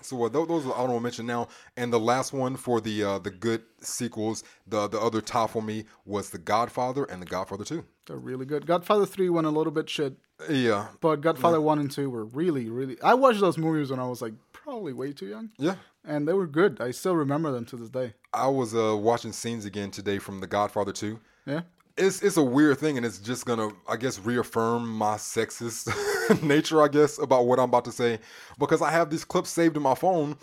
[0.00, 2.96] So uh, those, those are the honorable mention now, and the last one for the
[3.10, 7.26] uh, the good sequels, the the other top for me was The Godfather and The
[7.36, 7.84] Godfather Two.
[8.08, 8.66] They're really good.
[8.66, 10.14] Godfather 3 went a little bit shit,
[10.48, 13.00] Yeah, but Godfather 1 and 2 were really, really.
[13.02, 15.76] I watched those movies when I was like probably way too young, yeah.
[16.04, 16.80] and they were good.
[16.80, 18.14] I still remember them to this day.
[18.32, 21.20] I was uh, watching scenes again today from The Godfather Two.
[21.46, 21.62] Yeah.
[21.98, 26.80] It's it's a weird thing, and it's just gonna I guess reaffirm my sexist nature,
[26.82, 28.20] I guess, about what I'm about to say,
[28.58, 30.36] because I have these clips saved in my phone.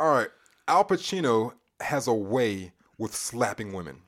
[0.00, 0.28] All right,
[0.66, 4.00] Al Pacino has a way with slapping women.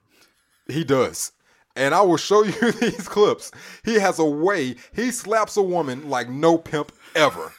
[0.67, 1.33] He does.
[1.77, 3.51] And I will show you these clips.
[3.85, 4.77] He has a way.
[4.95, 7.53] He slaps a woman like no pimp ever.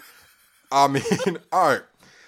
[0.71, 1.03] I mean,
[1.51, 1.81] all right.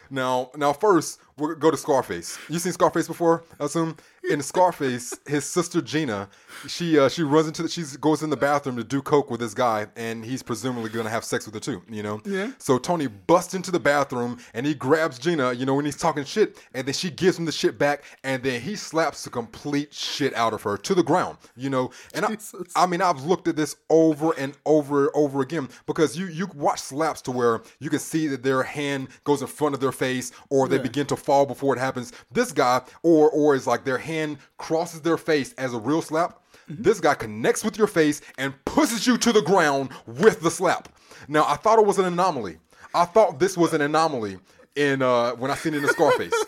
[0.10, 2.38] Now, now first we'll go to Scarface.
[2.50, 3.44] You seen Scarface before?
[3.60, 3.98] I assume
[4.30, 6.30] in Scarface, his sister Gina,
[6.68, 9.40] she uh, she runs into the, she goes in the bathroom to do coke with
[9.40, 11.82] this guy, and he's presumably gonna have sex with her too.
[11.90, 12.22] You know.
[12.26, 12.52] Yeah.
[12.58, 15.54] So Tony busts into the bathroom and he grabs Gina.
[15.54, 18.42] You know when he's talking shit, and then she gives him the shit back, and
[18.44, 21.38] then he slaps the complete shit out of her to the ground.
[21.56, 21.92] You know.
[22.14, 22.38] And I,
[22.76, 26.48] I mean, I've looked at this over and over and over again because you you
[26.56, 29.92] watch slaps to where you can see that their hand goes in front of their
[29.92, 30.82] face or they Yeah.
[30.82, 32.12] begin to fall before it happens.
[32.32, 34.17] This guy, or or is like their hand
[34.58, 36.42] crosses their face as a real slap.
[36.70, 36.84] Mm-hmm.
[36.84, 40.90] This guy connects with your face and pushes you to the ground with the slap.
[41.28, 42.58] Now I thought it was an anomaly.
[42.94, 44.38] I thought this was an anomaly
[44.76, 46.34] in uh, when I seen it in Scarface.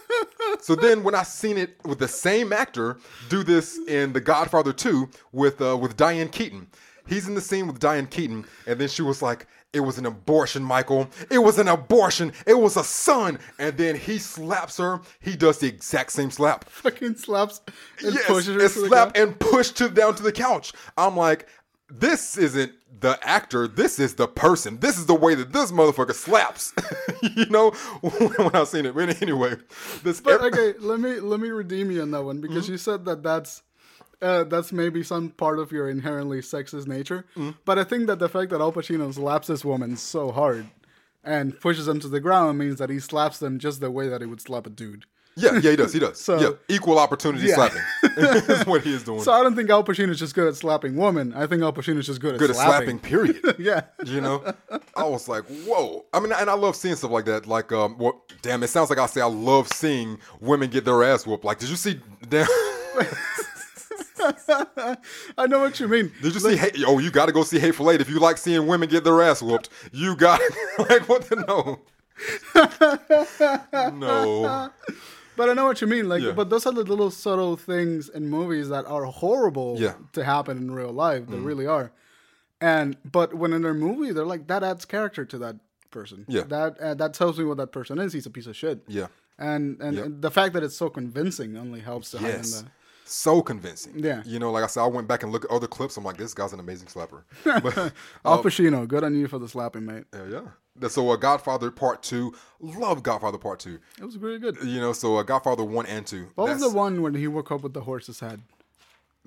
[0.61, 2.97] So then, when I seen it with the same actor
[3.29, 6.67] do this in The Godfather 2 with uh, with Diane Keaton,
[7.09, 10.05] he's in the scene with Diane Keaton, and then she was like, "It was an
[10.05, 11.09] abortion, Michael.
[11.29, 12.31] It was an abortion.
[12.45, 15.01] It was a son." And then he slaps her.
[15.19, 16.69] He does the exact same slap.
[16.69, 17.61] Fucking slaps
[18.05, 20.71] and yes, pushes her and slap and push to down to the couch.
[20.97, 21.47] I'm like,
[21.89, 23.67] this isn't the actor.
[23.67, 24.79] This is the person.
[24.79, 26.73] This is the way that this motherfucker slaps.
[27.35, 28.93] you know, when I seen it.
[28.93, 29.55] But anyway,
[30.03, 30.21] this.
[30.21, 32.73] But okay, let me let me redeem you on that one because Mm-hmm.
[32.73, 33.63] you said that that's
[34.21, 37.25] uh, that's maybe some part of your inherently sexist nature.
[37.35, 37.51] Mm-hmm.
[37.65, 40.67] But I think that the fact that Al Pacino slaps this woman so hard
[41.23, 44.21] and pushes them to the ground means that he slaps them just the way that
[44.21, 45.05] he would slap a dude.
[45.35, 45.93] Yeah, yeah, he does.
[45.93, 46.19] He does.
[46.25, 47.55] So- yeah, equal opportunity Yeah.
[47.55, 47.81] slapping
[48.57, 49.21] is what he is doing.
[49.21, 51.33] So I don't think Al Pacino is just good at slapping women.
[51.33, 52.99] I think Al Pacino is just good at Good at slapping.
[52.99, 52.99] slapping.
[52.99, 53.55] Period.
[53.57, 53.81] yeah.
[54.05, 54.43] You know,
[54.97, 56.03] I was like, whoa.
[56.13, 57.47] I mean, and I love seeing stuff like that.
[57.47, 58.15] Like, um, what?
[58.41, 61.45] Damn, it sounds like I say I love seeing women get their ass whooped.
[61.45, 62.01] Like, did you see?
[62.27, 62.45] Damn.
[65.37, 66.11] I know what you mean.
[66.21, 66.55] Did you see?
[66.57, 69.03] Hate, oh, you got to go see Hateful Eight if you like seeing women get
[69.03, 69.69] their ass whooped.
[69.91, 70.39] You got
[70.79, 71.79] like what the no.
[73.93, 74.69] no.
[75.35, 76.09] But I know what you mean.
[76.09, 76.31] Like, Yeah.
[76.33, 79.93] but those are the little subtle things in movies that are horrible Yeah.
[80.13, 81.27] To happen in real life.
[81.27, 81.91] They really are.
[82.61, 85.55] And but when in their movie, they're like that adds character to that
[85.91, 86.25] person.
[86.27, 86.43] Yeah.
[86.43, 88.11] That uh, that tells me what that person is.
[88.11, 88.81] He's a piece of shit.
[88.87, 89.07] Yeah.
[89.37, 90.05] And and, Yep.
[90.05, 92.61] and the fact that it's so convincing only helps to heighten Yes.
[92.63, 92.67] the.
[93.11, 93.93] So convincing.
[93.97, 94.21] Yeah.
[94.25, 95.97] You know, like I said, I went back and looked at other clips.
[95.97, 97.23] I'm like, this guy's an amazing slapper.
[97.43, 97.93] But
[98.23, 100.03] Al Pacino, good on you for the slapping, mate.
[100.13, 100.25] yeah,
[100.81, 100.87] yeah.
[100.87, 103.79] So, uh, Godfather Part Two, love Godfather Part Two.
[103.99, 104.57] It was really good.
[104.63, 106.27] You know, so uh, Godfather One and Two.
[106.35, 108.41] What was the one when he woke up with the horse's head?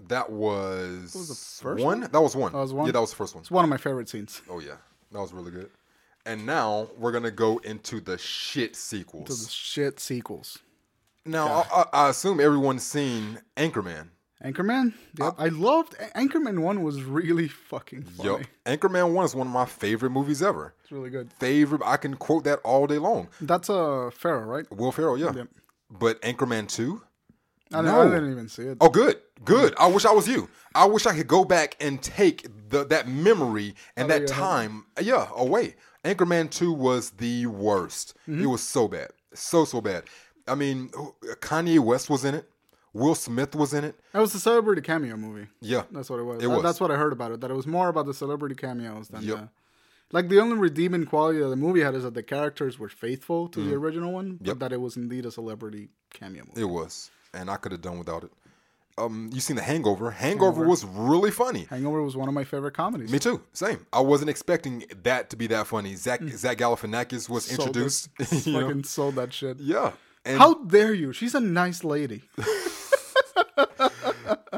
[0.08, 2.00] That was, was the first one?
[2.00, 2.52] That was one.
[2.52, 2.86] That was one?
[2.86, 3.42] Yeah, that was the first one.
[3.42, 4.40] It's one of my favorite scenes.
[4.48, 4.76] Oh yeah,
[5.10, 5.70] that was really good.
[6.24, 9.44] And now we're gonna go into the shit To sequels.
[9.46, 10.58] the shit sequels.
[11.24, 14.08] Now I, I, I assume everyone's seen Anchorman.
[14.44, 14.92] Anchorman.
[15.20, 15.34] Yep.
[15.38, 16.58] I loved Anchorman.
[16.60, 18.28] One was really fucking funny.
[18.28, 18.40] Yup.
[18.66, 20.74] Anchorman One is one of my favorite movies ever.
[20.82, 21.32] It's really good.
[21.38, 21.80] Favorite.
[21.84, 23.28] I can quote that all day long.
[23.40, 24.66] That's a uh, Ferrell, right?
[24.72, 25.32] Will Ferrell, yeah.
[25.32, 25.48] Yep.
[25.90, 27.02] But Anchorman Two.
[27.72, 28.00] I, didn't- No.
[28.00, 28.78] I didn't even see it.
[28.80, 29.74] Oh, good, good.
[29.78, 30.48] I wish I was you.
[30.74, 34.86] I wish I could go back and take the that memory and Out that time,
[35.00, 35.76] yeah, away.
[36.04, 38.14] Anchorman Two was the worst.
[38.28, 38.42] Mm-hmm.
[38.42, 40.02] It was so bad, so so bad.
[40.48, 40.88] I mean,
[41.40, 42.48] Kanye West was in it.
[42.94, 43.98] Will Smith was in it.
[44.12, 45.46] It was the celebrity cameo movie.
[45.62, 46.42] Yeah, That's what it was.
[46.42, 46.62] It was.
[46.62, 47.40] That's what I heard about it.
[47.40, 49.36] That it was more about the celebrity cameos than Yep.
[49.38, 49.48] the.
[50.10, 53.48] Like the only redeeming quality that the movie had is that the characters were faithful
[53.48, 54.46] to the original one, but Mm-hmm.
[54.48, 54.58] Yep.
[54.58, 56.60] that it was indeed a celebrity cameo movie.
[56.60, 58.32] it was, and I could have done without it.
[58.98, 60.10] Um, you seen The Hangover?
[60.10, 61.64] Hangover was really funny.
[61.70, 63.10] Hangover was one of my favorite comedies.
[63.10, 63.42] Me too.
[63.54, 63.86] Same.
[63.90, 65.94] I wasn't expecting that to be that funny.
[65.94, 67.66] Zach Zach Galifianakis was Sold it.
[67.68, 68.10] introduced.
[68.46, 68.66] you know?
[68.66, 69.58] Fucking sold that shit.
[69.60, 69.92] Yeah.
[70.24, 71.12] And, How dare you?
[71.12, 72.22] She's a nice lady.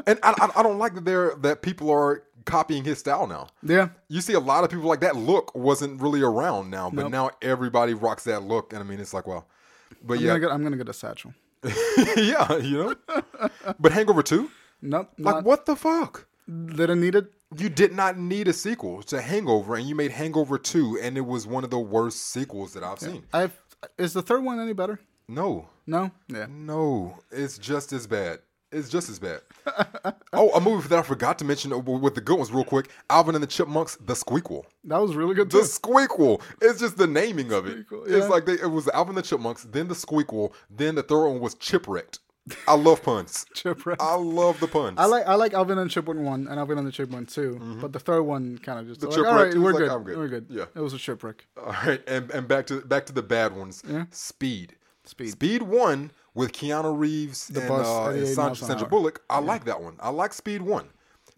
[0.05, 3.47] and I, I, don't like that they're that people are copying his style now.
[3.63, 3.89] Yeah.
[4.07, 7.11] You see a lot of people like that look wasn't really around now, but Nope.
[7.11, 9.45] now everybody rocks that look, and I mean it's like wow.
[10.03, 11.33] But I'm, yeah, gonna get, I'm gonna get a satchel.
[12.15, 12.95] yeah, you know.
[13.79, 14.51] But Hangover Two,
[14.81, 15.11] Nope.
[15.17, 16.27] like not, what the fuck?
[16.47, 17.31] Didn't need it.
[17.57, 21.25] You did not need a sequel to Hangover, and you made Hangover Two, and it
[21.25, 23.23] was one of the worst sequels that I've seen.
[23.33, 23.59] I've,
[23.97, 24.99] is the third one any better?
[25.27, 26.11] No, No.
[26.27, 26.47] Yeah.
[26.49, 28.39] No, it's just as bad.
[28.71, 29.41] It's just as bad.
[30.33, 32.89] oh, a movie that I forgot to mention with the good ones real quick.
[33.09, 34.63] Alvin and the Chipmunks, The Squeakquel.
[34.83, 35.65] That was really good The too.
[35.65, 36.41] Squeakquel.
[36.61, 37.85] It's just the naming of it.
[37.89, 38.17] Yeah.
[38.17, 41.25] It's like they, it was Alvin and the Chipmunks, then The Squeakquel, then the third
[41.25, 42.19] one was Chipwrecked.
[42.67, 43.45] I love puns.
[43.55, 44.01] Chipwrecked.
[44.01, 44.95] I love the puns.
[44.99, 47.79] I like I like Alvin and Chipmunk one and Alvin and the Chipmunk 2 mm-hmm.
[47.81, 50.05] but the third one kind of just The like, Chipwreck all right, we're like, good.
[50.05, 50.17] Good.
[50.17, 50.45] We're good.
[50.49, 50.65] Yeah.
[50.75, 51.47] it was a shipwreck.
[51.57, 53.81] All right, and, and back to back to the bad ones.
[53.87, 54.05] Yeah.
[54.11, 54.75] Speed.
[55.07, 55.31] Speed.
[55.31, 58.87] Speed one with Keanu Reeves and, bus, uh, and Sandra, Sandra.
[58.87, 59.21] Bullock.
[59.29, 59.95] I like that one.
[59.99, 60.89] I like Speed one.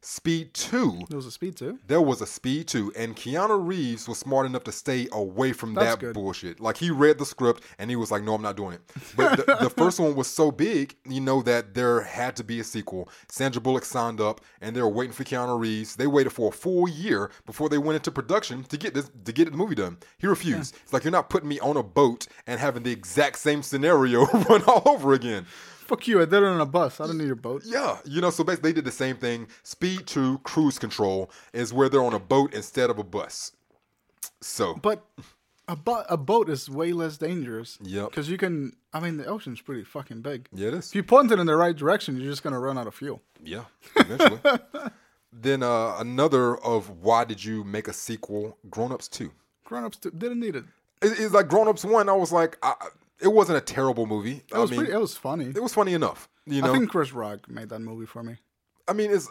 [0.10, 1.01] Speed two.
[1.10, 1.80] There was a speed too.
[1.86, 5.74] There was a Speed 2, and Keanu Reeves was smart enough to stay away from
[5.74, 6.14] That's that good.
[6.14, 6.62] bullshit.
[6.62, 8.82] Like, he read the script, and he was like, no, I'm not doing it.
[9.18, 12.62] But the, the first one was so big, you know, that there had to be
[12.62, 13.10] a sequel.
[13.28, 15.97] Sandra Bullock signed up, and they were waiting for Keanu Reeves.
[15.97, 19.34] They waited for a full year before they went into production to get this to
[19.34, 19.97] get the movie done.
[20.20, 20.78] He refused.
[20.84, 24.26] It's like, you're not putting me on a boat and having the exact same scenario
[24.49, 25.45] run all over again.
[25.88, 26.22] Fuck you!
[26.22, 27.00] I did it on a bus.
[27.00, 27.64] I don't need your boat.
[27.66, 29.48] Yeah, you know, so basically they did the same thing.
[29.64, 33.54] Speed 2 Cruise Control is where they're on a boat instead of a bus.
[34.42, 35.04] So, But
[35.68, 37.78] a, bo- a boat is way less dangerous.
[37.82, 38.06] Yeah.
[38.06, 38.74] Because you can.
[38.94, 40.48] I mean, the ocean's pretty fucking big.
[40.54, 40.90] yeah, it is.
[40.90, 43.22] If you point it in the right direction, you're just gonna run out of fuel.
[43.44, 43.64] Yeah,
[43.96, 44.40] eventually.
[45.34, 48.58] then uh, another of why did you make a sequel?
[48.70, 49.32] Grown Ups 2.
[49.66, 50.64] Grown ups t- didn't need it.
[51.02, 52.74] It- it's like Grown Ups 1, I was like, I,
[53.22, 54.43] it wasn't a terrible movie.
[54.51, 54.93] It was I mean, pretty.
[54.93, 55.45] It was funny.
[55.45, 56.30] it was funny enough.
[56.45, 58.38] You know, I think Chris Rock made that movie for me.
[58.88, 59.30] I mean, it's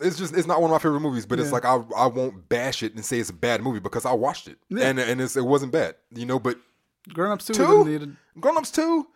[0.00, 2.48] it's just it's not one of my favorite movies, but it's like I I won't
[2.48, 5.36] bash it and say it's a bad movie because I watched it and and it's,
[5.36, 6.38] it wasn't bad, you know.
[6.38, 6.58] But
[7.12, 7.86] Grown ups Two?
[7.86, 8.40] it.
[8.40, 9.06] Grown Ups Two,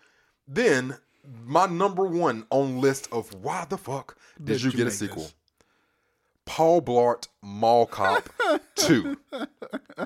[0.48, 0.96] then
[1.44, 4.90] my number one on list of why the fuck did, Did you, you get a
[4.90, 5.22] sequel?
[5.24, 5.34] this?
[6.44, 8.28] Paul Blart Mall Cop
[8.74, 9.16] Two.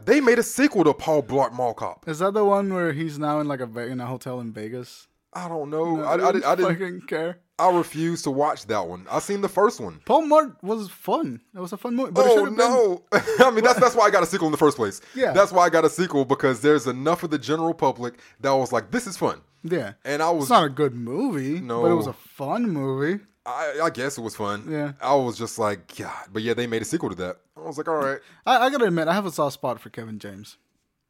[0.05, 2.07] They made a sequel to Paul Blart Mall Cop.
[2.09, 5.09] Is that the one where he's now in like a in a hotel in Vegas?
[5.33, 6.03] I don't know.
[6.03, 6.73] I, I, didn't I didn't.
[6.73, 7.39] fucking care.
[7.59, 9.07] I refused to watch that one.
[9.11, 10.01] I seen the first one.
[10.05, 11.41] Paul Blart was fun.
[11.55, 12.11] It was a fun movie.
[12.13, 13.03] But oh have been no!
[13.13, 15.01] I mean, that's that's why I got a sequel in the first place.
[15.15, 15.33] Yeah.
[15.33, 18.73] that's why I got a sequel because there's enough of the general public that was
[18.73, 19.93] like, "This is fun," Yeah.
[20.05, 23.25] and I was, It's not a good movie, No, but it was a fun movie.
[23.47, 24.67] I, I guess it was fun.
[24.69, 24.93] Yeah.
[25.01, 27.37] I was just like, God, but yeah, they made a sequel to that.
[27.57, 29.89] I was like, all right, I, I gotta admit, I have a soft spot for
[29.91, 30.57] Kevin James.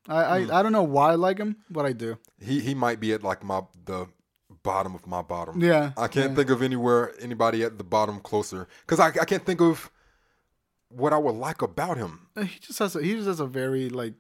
[0.09, 0.51] I, Hmm.
[0.53, 2.19] I, I don't know why I like him, but I do.
[2.41, 4.07] he he might be at like my the
[4.63, 5.61] bottom of my bottom.
[5.63, 6.37] Yeah, I can't yeah.
[6.37, 9.91] think of anywhere anybody at the bottom closer because I I can't think of
[10.89, 12.29] what I would like about him.
[12.39, 14.15] He just has a, he just has a very like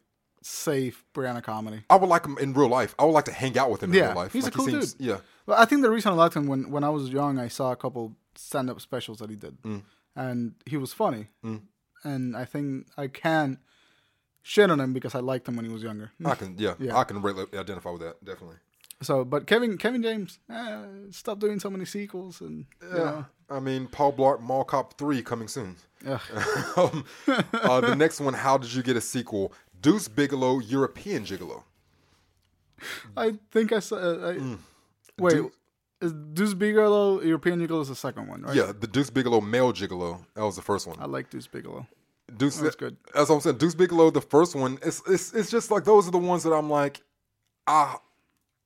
[0.47, 1.83] safe Brianna comedy.
[1.91, 2.95] I would like him in real life.
[2.99, 4.33] I would like to hang out with him in Yeah, real life.
[4.33, 5.19] he's a cool he seems, Yeah.
[5.47, 7.73] Well, I think the reason I liked him when when I was young, I saw
[7.73, 9.83] a couple stand up specials that he did, Mm.
[10.15, 11.29] and he was funny.
[12.05, 13.59] and I think I can
[14.43, 16.13] shit on him because I liked him when he was younger.
[16.25, 16.97] I can, yeah, Yeah.
[16.97, 18.57] I can really identify with that definitely.
[19.03, 23.27] So, but Kevin Kevin James, eh, stop doing so many sequels, and you Yeah, know,
[23.51, 25.77] I mean, Paul Blart Mall Cop Three coming soon.
[26.07, 29.53] um, uh, the next one, how did you get a sequel?
[29.83, 31.63] Deuce Bigalow, European Gigolo.
[33.17, 33.97] I think I saw.
[33.97, 34.59] Uh, I, Mm.
[35.19, 35.53] Wait, Deuce-
[36.03, 38.55] is Deuce Bigalow European Gigolo is the second one, right?
[38.55, 40.25] Yeah, the Deuce Bigalow male Gigolo.
[40.35, 40.97] That was the first one.
[41.01, 41.87] I like Deuce Bigalow.
[42.37, 42.97] Deuce, That's good.
[43.15, 43.59] That's what I'm saying.
[43.59, 46.53] Deuce Bigalow, the first one, it's it's it's just like those are the ones that
[46.53, 47.01] I'm like,
[47.67, 47.97] I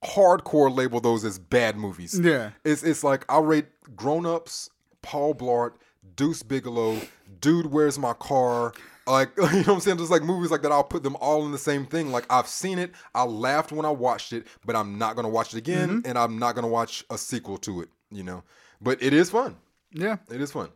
[0.05, 2.19] hardcore label those as bad movies.
[2.19, 2.51] Yeah.
[2.65, 4.71] It's it's like I rate Grown Ups,
[5.03, 5.75] Paul Blart,
[6.17, 7.07] Deuce Bigalow,
[7.41, 8.73] Dude, Where's My Car?
[9.11, 9.99] Like you know what I'm saying?
[9.99, 12.11] Just like movies like that, I'll put them all in the same thing.
[12.13, 15.55] Like I've seen it, I laughed when I watched it, but I'm not gonna watch
[15.55, 16.09] it again, Mm-hmm.
[16.09, 17.89] and I'm not gonna watch a sequel to it.
[18.11, 18.43] You know,
[18.81, 19.57] but it is fun.
[19.93, 20.69] Yeah, It is fun.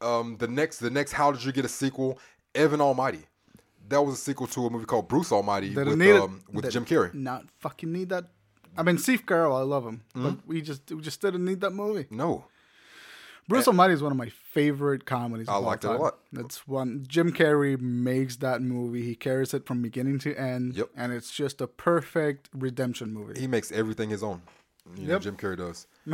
[0.00, 2.18] Um, the next, the next, how did you get a sequel?
[2.54, 3.20] Evan Almighty.
[3.88, 6.20] That was a sequel to a movie called Bruce Almighty They with need it.
[6.22, 7.12] um, with Jim Carrey.
[7.14, 8.24] not fucking need that.
[8.78, 10.22] I mean, Steve Carell, I love him, Mm-hmm.
[10.28, 12.06] but we just we just didn't need that movie.
[12.10, 12.44] No,
[13.50, 13.70] Bruce eh.
[13.70, 15.48] Almighty is one of my favorite comedies.
[15.48, 16.18] I of all liked it a lot.
[16.32, 19.02] It's one Jim Carrey makes that movie.
[19.02, 20.88] He carries it from beginning to end, Yep.
[20.96, 23.38] and it's just a perfect redemption movie.
[23.38, 24.40] he makes everything his own.
[24.96, 25.22] You know, Yep.
[25.22, 25.86] Jim Carrey does.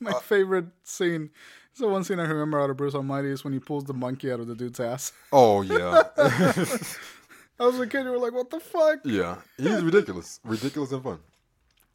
[0.00, 1.30] My uh, favorite scene.
[1.72, 4.32] So one scene I remember out of Bruce Almighty is when he pulls the monkey
[4.32, 5.12] out of the dude's ass.
[5.32, 9.36] Oh yeah, I was a kid, you were like, "What the fuck?" yeah.
[9.56, 11.18] He's ridiculous, ridiculous and fun.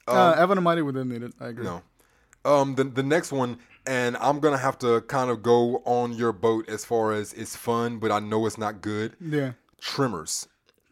[0.07, 1.33] uh, um, Evan Almighty, we didn't need it.
[1.39, 1.65] I agree.
[1.65, 1.81] No.
[2.45, 6.31] Um, the the next one, and I'm gonna have to kind of go on your
[6.31, 9.15] boat as far as it's fun, but I know it's not good.
[9.19, 9.53] Yeah.
[9.81, 10.47] Tremors.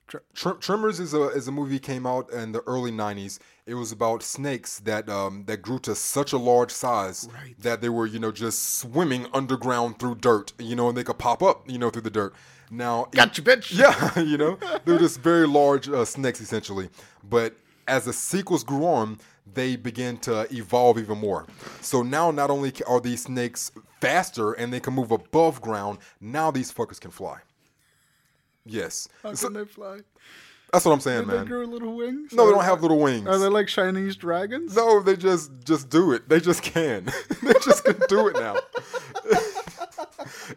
[0.08, 3.40] Tr- Tr- Tremors is a is a movie came out in the early '90s.
[3.66, 7.56] It was about snakes that um that grew to such a large size Right.
[7.60, 11.18] that they were you know just swimming underground through dirt, you know, and they could
[11.18, 12.34] pop up, you know, through the dirt.
[12.70, 13.78] Now, Gotcha, bitch.
[13.78, 16.90] yeah, you know, they're just very large uh, snakes essentially.
[17.24, 17.56] But
[17.88, 19.20] as the sequels grew on,
[19.52, 21.46] they begin to evolve even more.
[21.82, 23.72] So now, not only are these snakes
[24.02, 27.40] faster and they can move above ground, now these fuckers can fly.
[28.66, 30.00] Yes, How So- can they fly?
[30.72, 31.46] that's what I'm saying, They man.
[31.46, 32.32] grew little wings.
[32.34, 33.28] No, they don't have little wings.
[33.28, 34.76] Are they like Chinese dragons?
[34.76, 36.30] No, they just just do it.
[36.30, 37.06] They just can.
[37.44, 38.56] they just can do it now.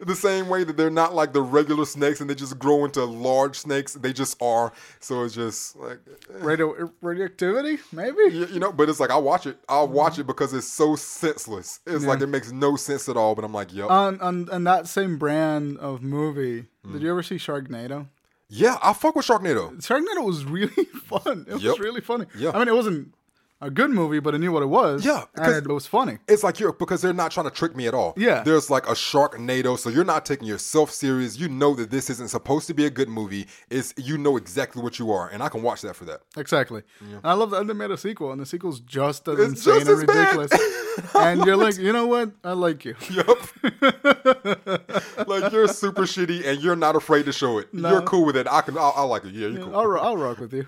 [0.01, 3.05] the same way that they're not like the regular snakes and they just grow into
[3.05, 3.95] large snakes.
[3.95, 4.73] They just are.
[5.01, 8.17] So it's just like eh, Radio radioactivity, maybe.
[8.33, 8.73] you, you know.
[8.73, 9.59] But it's like I watch it.
[9.69, 11.81] I'll watch it because it's so senseless.
[11.87, 13.35] It's like it makes no sense at all.
[13.35, 13.91] But I'm like, yep.
[13.91, 16.93] On on on that same brand of movie, Mm.
[16.93, 18.07] did you ever see Sharknado?
[18.49, 19.75] yeah, I fuck with Sharknado.
[19.85, 20.69] Sharknado was really
[21.05, 21.47] fun.
[21.49, 21.63] It Yep.
[21.63, 22.27] was really funny.
[22.39, 22.51] Yeah.
[22.55, 23.13] I mean, it wasn't
[23.61, 25.05] a good movie, but I knew what it was.
[25.05, 26.19] Yeah, because- it was funny.
[26.29, 28.13] It's like you're because they're not trying to trick me at all.
[28.17, 28.43] Yeah.
[28.43, 31.39] There's like a Sharknado, so you're not taking yourself serious.
[31.39, 33.47] You know that this isn't supposed to be a good movie.
[33.71, 36.21] It's you know exactly what you are, and I can watch that for that.
[36.37, 36.83] Exactly.
[37.01, 39.87] And I love that they made a sequel, and the sequel's just as It's insane
[39.87, 40.53] just and ridiculous.
[41.15, 42.33] and you're like, you know what?
[42.45, 42.95] I like you.
[43.11, 43.27] Yep.
[45.27, 47.69] like you're super shitty, and you're not afraid to show it.
[47.73, 48.47] You're cool with it.
[48.51, 48.77] I can.
[48.77, 49.33] I, I like it.
[49.33, 49.77] Yeah, you're cool.
[49.77, 50.67] I'll, I'll rock with you.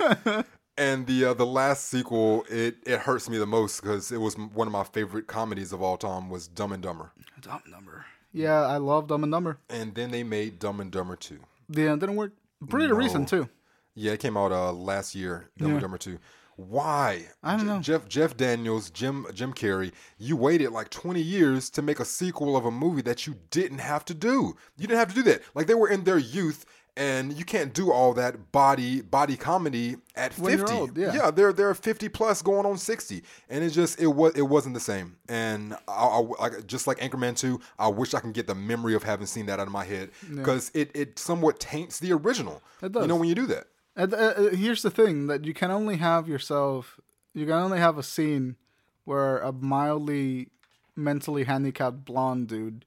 [0.00, 0.42] Yeah.
[0.80, 4.34] and the uh, the last sequel, it it hurts me the most because it was
[4.36, 8.04] one of my favorite comedies of all time was Dumb and Dumber, Dumb Number.
[8.32, 9.58] Yeah, I love Dumb and Dumber.
[9.68, 11.40] and then they made Dumb and Dumber two.
[11.68, 12.32] Yeah, it didn't work.
[12.68, 13.48] Pretty recent too.
[13.94, 15.50] Yeah, it came out uh, last year.
[15.58, 16.18] Dumb and Dumber two.
[16.56, 17.26] Why?
[17.42, 17.80] I don't Je- know.
[17.80, 19.92] Jeff Jeff Daniels, Jim Jim Carrey.
[20.18, 23.78] You waited like twenty years to make a sequel of a movie that you didn't
[23.78, 24.56] have to do.
[24.76, 25.42] You didn't have to do that.
[25.54, 26.66] Like they were in their youth,
[26.96, 30.80] and you can't do all that body body comedy at When you're fifty.
[30.80, 31.14] old, yeah.
[31.14, 34.74] yeah, they're they're fifty plus, going on sixty, and it just it was it wasn't
[34.74, 35.16] the same.
[35.28, 38.94] And I, I like just like Anchorman two, I wish I can get the memory
[38.94, 42.62] of having seen that out of my head because it it somewhat taints the original.
[42.82, 43.02] It does.
[43.02, 43.66] You know when you do that.
[43.96, 47.00] And, uh, uh, here's the thing that you can only have yourself.
[47.34, 48.56] You can only have a scene
[49.04, 50.48] where a mildly
[50.96, 52.84] mentally handicapped blonde dude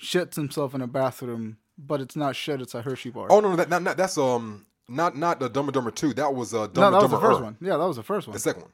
[0.00, 2.60] shits himself in a bathroom, but it's not shit.
[2.60, 3.28] It's a Hershey bar.
[3.30, 6.12] Oh no, no that not, not that's um not not the Dumb and Dumber two.
[6.14, 7.28] That was uh Dumb no, and that was the Dumber.
[7.30, 7.56] first one.
[7.60, 8.34] Yeah, that was the first one.
[8.34, 8.72] The second one.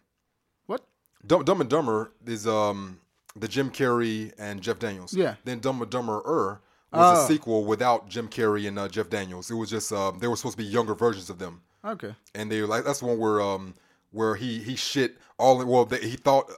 [0.66, 0.84] What?
[1.26, 3.00] Dumb, Dumb and Dumber is um
[3.36, 5.14] the Jim Carrey and Jeff Daniels.
[5.14, 5.36] Yeah.
[5.44, 6.60] Then Dumb and Dumber Er
[6.92, 7.24] was Oh.
[7.24, 9.50] a sequel without Jim Carrey and uh, Jeff Daniels.
[9.50, 12.14] It was just uh, they were supposed to be younger versions of them, Okay.
[12.34, 13.74] and they like that's the one where um
[14.10, 16.50] where he he shit all in, well they, he thought.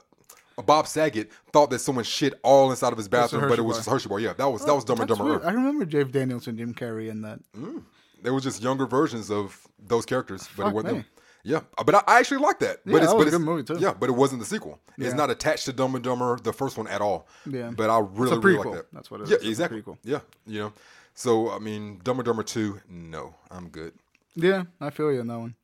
[0.57, 3.77] Uh, Bob Saget thought that someone shit all inside of his bathroom, but it was
[3.77, 3.79] bar.
[3.79, 4.19] just Hershey bar.
[4.19, 5.23] Yeah, that was that was Dumb and Dumber.
[5.23, 5.43] weird.
[5.43, 7.39] I remember Jeff Daniels and Jim Carrey in that.
[8.21, 10.99] They were just younger versions of those characters, but Fuck it wasn't me.
[10.99, 11.05] them.
[11.43, 12.81] Yeah, but I, actually like that.
[12.85, 13.77] Yeah, but it's, that was but a good movie, too.
[13.79, 14.79] Yeah, but it wasn't the sequel.
[14.97, 17.27] It's not attached to Dumb and Dumber, the first one at all.
[17.49, 17.71] Yeah.
[17.75, 18.93] but I really, really like that.
[18.93, 19.41] That's what it yeah, is.
[19.41, 19.83] It's exactly.
[20.03, 20.73] Yeah, you know.
[21.15, 23.93] So I mean, Dumb and Dumber Two, no, I'm good.
[24.35, 25.55] Yeah, I feel you on that one.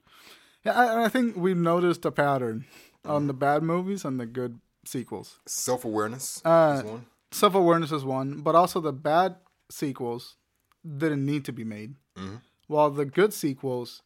[0.65, 2.65] Yeah, I, I think we've noticed a pattern
[3.05, 5.39] on the bad movies and the good sequels.
[5.45, 7.05] Self awareness Uh, is one.
[7.31, 9.35] Self awareness is one, but also the bad
[9.69, 10.35] sequels
[10.85, 12.37] didn't need to be made, Mm-hmm.
[12.67, 14.01] while the good sequels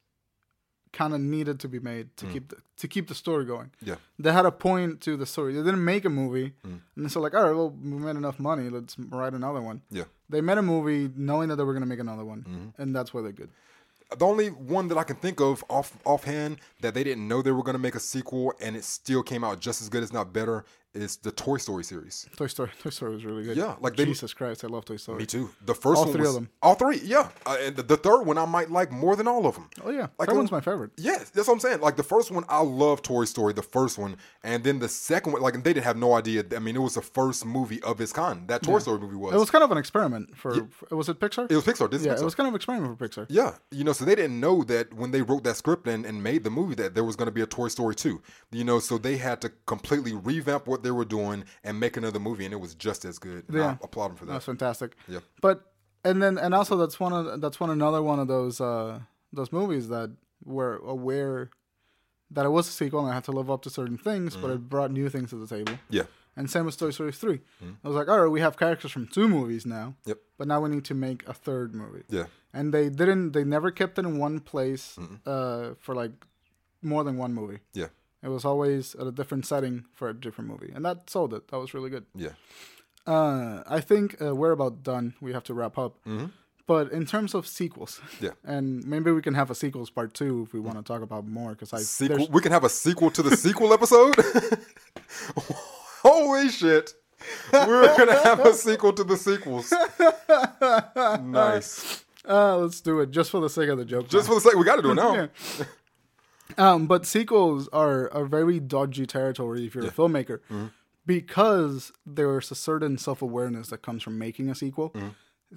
[0.92, 2.16] kind of needed to be made Mm.
[2.18, 3.72] to keep the, to keep the story going.
[3.82, 5.54] Yeah, They had a point to the story.
[5.54, 6.82] They didn't make a movie, Mm.
[6.98, 8.70] and so like, all right, well, we made enough money.
[8.70, 9.82] Let's write another one.
[9.90, 10.06] yeah.
[10.30, 12.82] They made a movie knowing that they were gonna make another one, Mm-hmm.
[12.82, 13.52] and that's why they're good.
[14.18, 17.52] The only one that I can think of off offhand that they didn't know they
[17.52, 20.12] were going to make a sequel and it still came out just as good, as
[20.12, 22.28] not better, is the Toy Story series.
[22.36, 23.58] Toy Story, Toy Story was really good.
[23.58, 25.20] Yeah, like they- Jesus Christ, I love Toy Story.
[25.20, 25.50] Me too.
[25.66, 26.50] The first All one three of them.
[26.62, 27.30] All three, yeah.
[27.46, 29.70] Uh, and the, the third one I might like more than all of them.
[29.84, 30.92] Oh yeah, Like that one's my favorite.
[30.98, 31.82] Yes, that's what I'm saying.
[31.82, 35.34] Like the first one, I love Toy Story, the first one, and then the second
[35.34, 36.44] one, like they didn't have no idea.
[36.56, 38.48] I mean, it was the first movie of its kind.
[38.48, 39.34] That Toy Story movie was.
[39.34, 40.68] It was kind of an experiment for.
[40.92, 41.50] Was it Pixar?
[41.50, 41.94] It was Pixar.
[41.94, 42.22] Is yeah, Pixar.
[42.22, 43.26] it was kind of an experiment for Pixar.
[43.30, 46.22] Yeah, you know, so they didn't know that when they wrote that script and, and
[46.22, 48.22] made the movie that there was going to be a Toy Story 2.
[48.52, 52.20] You know, so they had to completely revamp what they were doing and make another
[52.20, 53.46] movie, and it was just as good.
[53.48, 53.78] And Yeah.
[53.82, 54.34] I applaud them for that.
[54.34, 54.96] That's fantastic.
[55.08, 55.20] Yeah.
[55.42, 55.64] But
[56.04, 59.00] and then and also that's one of that's one another one of those uh
[59.34, 60.12] those movies that
[60.44, 61.52] were aware
[62.32, 64.50] that it was a sequel and I had to live up to certain things, but
[64.52, 65.78] it brought new things to the table.
[65.90, 66.04] Yeah,
[66.38, 67.40] And same with Toy Story 3.
[67.84, 70.62] I was like, all right, we have characters from two movies now, yep, but now
[70.62, 72.04] we need to make a third movie.
[72.10, 76.14] yeah, And they didn't, they never kept it in one place uh, for like
[76.82, 77.60] more than one movie.
[77.74, 77.88] yeah,
[78.24, 80.72] It was always at a different setting for a different movie.
[80.76, 81.48] And that sold it.
[81.50, 82.06] That was really good.
[82.16, 82.30] yeah.
[83.08, 85.16] Uh, I think uh, we're about done.
[85.20, 85.98] We have to wrap up.
[86.68, 88.26] But in terms of sequels, Mm-hmm.
[88.26, 88.32] Yeah.
[88.56, 91.26] and maybe we can have a sequels part two if we want to talk about
[91.28, 91.50] more.
[91.52, 92.18] Because I Sequel.
[92.18, 94.16] there's- We can have a sequel to the sequel episode.
[96.04, 96.94] Holy shit!
[97.54, 99.72] We're gonna have a sequel to the sequels.
[101.24, 102.04] nice.
[102.28, 104.08] uh, let's do it just for the sake of the joke.
[104.08, 105.14] Just for the sake, we got to do it now.
[105.16, 105.28] Yeah.
[106.58, 110.68] Um, but sequels are a very dodgy territory if you're a filmmaker, Mm-hmm.
[111.06, 115.10] because there's a certain self awareness that comes from making a sequel Mm-hmm.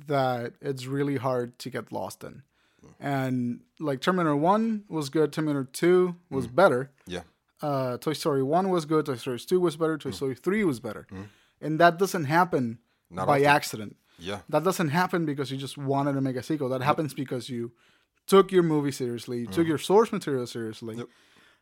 [0.06, 2.42] that it's really hard to get lost in.
[3.00, 6.54] And like Terminator One was good, Terminator Two was Mm-hmm.
[6.56, 6.90] better.
[7.06, 7.22] Yeah,
[7.62, 10.14] uh, Toy Story 1 was good, Toy Story 2 was better, Toy Mm.
[10.14, 11.06] Story 3 was better.
[11.60, 12.78] And that doesn't happen
[13.10, 13.46] Not by often.
[13.56, 13.96] accident.
[14.18, 16.68] yeah, That doesn't happen because you just wanted to make a sequel.
[16.68, 17.72] That happens because you
[18.26, 20.98] took your movie seriously, you took your source material seriously, Mm.
[20.98, 21.08] Yep.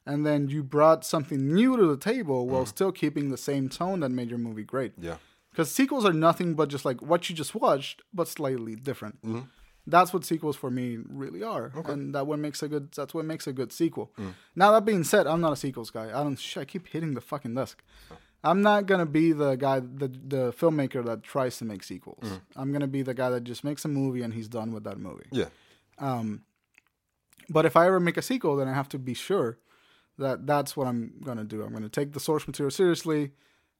[0.06, 4.00] and then you brought something new to the table while still keeping the same tone
[4.00, 4.92] that made your movie great.
[5.00, 5.04] Mm.
[5.04, 5.16] yeah,
[5.50, 9.20] Because sequels are nothing but just like what you just watched, but slightly different.
[9.22, 9.40] Mm-hmm.
[9.86, 12.92] That's what sequels for me really are, and that what makes a good.
[12.92, 14.12] That's what makes a good sequel.
[14.16, 14.34] Mm.
[14.54, 16.06] Now that being said, I'm not a sequels guy.
[16.08, 16.38] I don't.
[16.38, 17.82] Shit, I keep hitting the fucking desk.
[18.44, 22.22] I'm not gonna be the guy, the the filmmaker that tries to make sequels.
[22.22, 22.40] Mm.
[22.54, 24.98] I'm gonna be the guy that just makes a movie and he's done with that
[24.98, 25.26] movie.
[25.32, 25.48] yeah,
[27.49, 29.59] But if I ever make a sequel, then I have to be sure
[30.18, 31.62] that that's what I'm gonna do.
[31.62, 33.32] I'm gonna take the source material seriously,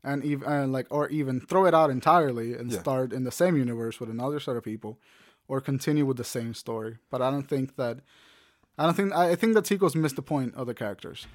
[0.03, 2.81] and even and like or even throw it out entirely and Yeah.
[2.81, 4.99] start in the same universe with another set of people,
[5.49, 6.99] or continue with the same story.
[7.11, 8.01] But I don't think that.
[8.79, 11.27] I don't think I think that sequels miss the point of the characters.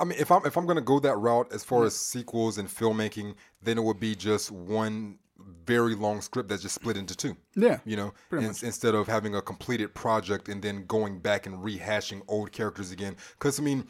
[0.00, 2.68] I mean, if I'm if I'm gonna go that route as far as sequels and
[2.68, 5.18] filmmaking, then it would be just one
[5.64, 7.36] very long script that's just split into two.
[7.54, 11.56] Yeah, You know, in- instead of having a completed project and then going back and
[11.56, 13.16] rehashing old characters again.
[13.38, 13.86] Because I mean,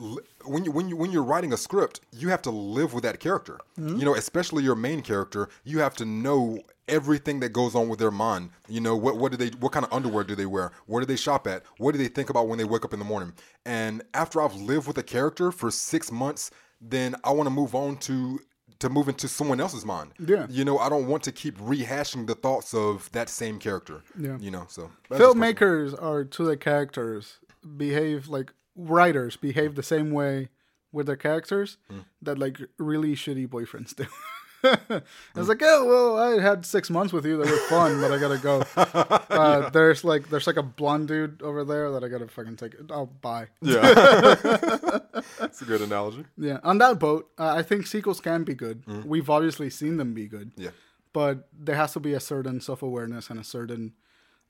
[0.00, 3.02] l- when you when you when you're writing a script, you have to live with
[3.04, 3.58] that character.
[3.78, 3.96] Mm-hmm.
[3.98, 5.48] You know, especially your main character.
[5.64, 8.50] You have to know everything that goes on with their mind.
[8.68, 10.70] You know, what what do they what kind of underwear do they wear?
[10.86, 11.64] Where do they shop at?
[11.78, 13.32] What do they think about when they wake up in the morning?
[13.64, 16.50] And after I've lived with a character for six months,
[16.80, 18.40] then I want to move on to
[18.82, 20.12] to move into someone else's mind.
[20.18, 20.46] Yeah.
[20.50, 24.02] You know, I don't want to keep rehashing the thoughts of that same character.
[24.18, 24.36] Yeah.
[24.38, 25.34] You know, so that's just personal.
[25.34, 27.38] filmmakers are to the characters
[27.76, 30.48] behave like writers behave the same way
[30.92, 32.04] with their characters Mm.
[32.22, 34.04] that like really shitty boyfriends do.
[34.64, 38.18] it's like, oh well, I had six months with you that were fun, but I
[38.18, 38.62] gotta go.
[39.32, 42.74] Uh, there's like there's like a blonde dude over there that I gotta fucking take.
[42.90, 43.48] I'll buy.
[43.62, 43.80] Yeah.
[45.38, 46.24] That's a good analogy.
[46.36, 48.82] Yeah, on that boat, uh, I think sequels can be good.
[49.06, 50.54] We've obviously seen them be good.
[50.56, 50.64] Mm.
[50.64, 50.70] Yeah.
[51.12, 53.94] but there has to be a certain self awareness and a certain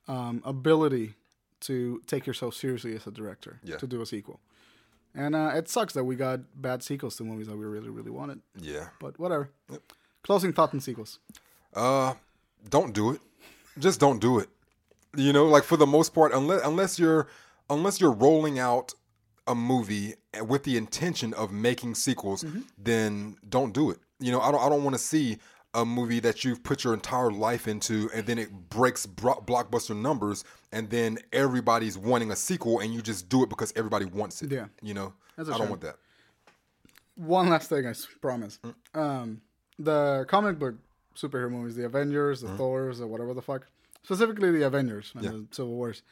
[0.09, 1.15] um, ability
[1.61, 3.77] to take yourself seriously as a director Yeah.
[3.77, 4.41] to do a sequel.
[5.15, 8.11] And uh, it sucks that we got bad sequels to movies that we really, really
[8.11, 8.41] wanted.
[8.61, 8.89] Yeah.
[8.99, 9.51] But whatever.
[10.23, 11.19] Closing thought on sequels.
[11.75, 12.15] Uh,
[12.69, 13.21] don't do it.
[13.79, 14.49] Just don't do it.
[15.17, 17.29] You know, like for the most part, unless unless you're
[17.69, 18.95] unless you're rolling out
[19.47, 20.15] a movie
[20.47, 22.45] with the intention of making sequels,
[22.79, 23.99] then don't do it.
[24.21, 25.39] You know, I don't I don't want to see
[25.75, 29.97] a movie that you've put your entire life into and then it breaks bro- blockbuster
[29.97, 34.43] numbers and then everybody's wanting a sequel and you just do it because everybody wants
[34.43, 34.53] it.
[34.53, 34.67] Yeah.
[34.83, 35.69] You know, I don't shame.
[35.71, 35.97] want that.
[37.15, 38.59] One last thing, I promise.
[38.65, 39.01] Mm.
[39.01, 39.41] Um,
[39.79, 40.75] the comic book
[41.17, 43.67] superhero movies, the Avengers, the Thors, or whatever the fuck,
[44.03, 45.35] specifically the Avengers and Mm-hmm.
[45.35, 45.43] Yeah.
[45.51, 46.03] the Civil Wars.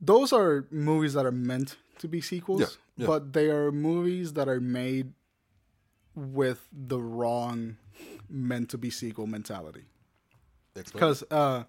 [0.00, 2.66] Those are movies that are meant to be sequels, Yeah,
[2.98, 3.06] yeah.
[3.06, 5.12] but they are movies that are made
[6.14, 7.76] with the wrong
[8.28, 9.84] meant to be sequel mentality.
[10.74, 11.64] Because uh,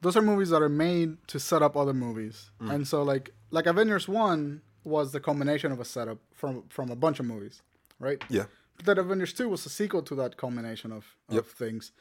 [0.00, 2.74] those are movies that are made to set up other movies, Mm.
[2.74, 6.96] and so like like Avengers One was the culmination of a setup from from a
[6.96, 7.62] bunch of movies,
[8.00, 8.20] right?
[8.28, 8.46] Yeah.
[8.84, 11.44] Then Avengers Two was a sequel to that culmination of, of Yep.
[11.46, 11.92] things,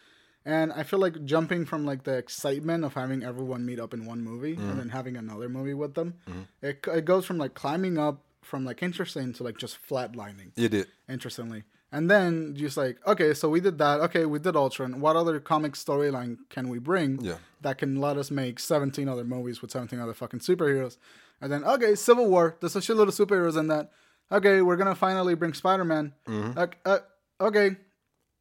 [0.45, 4.05] and I feel like jumping from like the excitement of having everyone meet up in
[4.05, 4.69] one movie Mm-hmm.
[4.69, 6.15] and then having another movie with them,
[6.61, 10.69] it it goes from like climbing up from like interesting to like just flatlining It
[10.69, 10.87] did.
[11.07, 11.63] interestingly.
[11.91, 13.99] And then just like, okay, so we did that.
[14.01, 15.01] Okay, we did Ultron.
[15.01, 17.37] What other comic storyline can we bring Yeah.
[17.61, 20.97] that can let us make 17 other movies with 17 other fucking superheroes?
[21.41, 22.55] And then, okay, Civil War.
[22.59, 23.91] There's a shitload of superheroes in that.
[24.31, 26.13] Okay, we're gonna finally bring Spider Man.
[26.27, 26.59] Mm-hmm.
[26.85, 26.99] Uh,
[27.41, 27.75] okay,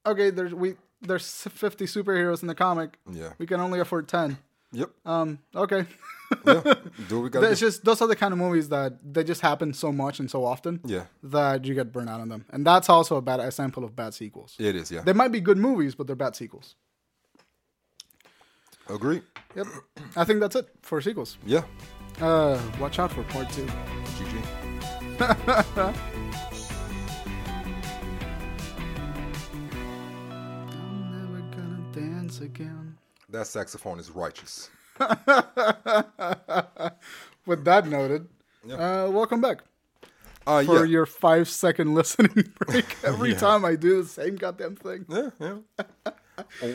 [0.07, 0.31] okay.
[0.31, 2.99] There's we there's 50 superheroes in the comic.
[3.11, 3.33] Yeah.
[3.39, 4.37] We can only afford 10.
[4.73, 4.91] Yep.
[5.07, 5.39] Um.
[5.55, 5.87] Okay.
[6.47, 6.75] yeah.
[7.09, 9.73] Do we gotta it's just those are the kind of movies that they just happen
[9.73, 11.05] so much and so often Yeah.
[11.23, 12.45] that you get burnt out on them.
[12.51, 14.57] And that's also a bad example of bad sequels.
[14.59, 14.91] It is.
[14.91, 15.01] Yeah.
[15.03, 16.75] They might be good movies, but they're bad sequels.
[18.91, 19.23] Agree.
[19.57, 19.67] Yep.
[20.17, 21.39] I think that's it for sequels.
[21.47, 21.63] Yeah.
[22.21, 23.65] Uh, watch out for part two.
[23.65, 24.43] GG.
[33.31, 34.71] That saxophone is righteous.
[37.47, 38.27] With that noted,
[38.71, 39.59] uh, welcome back
[40.47, 40.85] Uh, for yeah.
[40.85, 42.97] your five second listening break.
[43.05, 43.39] Every Yeah.
[43.39, 45.05] time I do the same goddamn thing.
[45.09, 45.57] Yeah, yeah.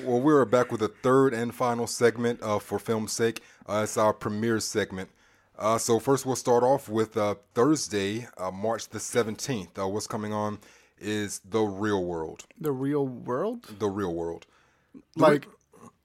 [0.06, 3.42] well, we're back with the third and final segment uh, for film's sake.
[3.68, 5.10] Uh, it's our premiere segment.
[5.58, 9.78] Uh, so first, we'll start off with uh, Thursday, uh, March the seventeenth.
[9.78, 10.60] Uh, what's coming on
[11.00, 12.46] is The Real World.
[12.60, 14.46] The real world, The Real World.
[15.16, 15.48] like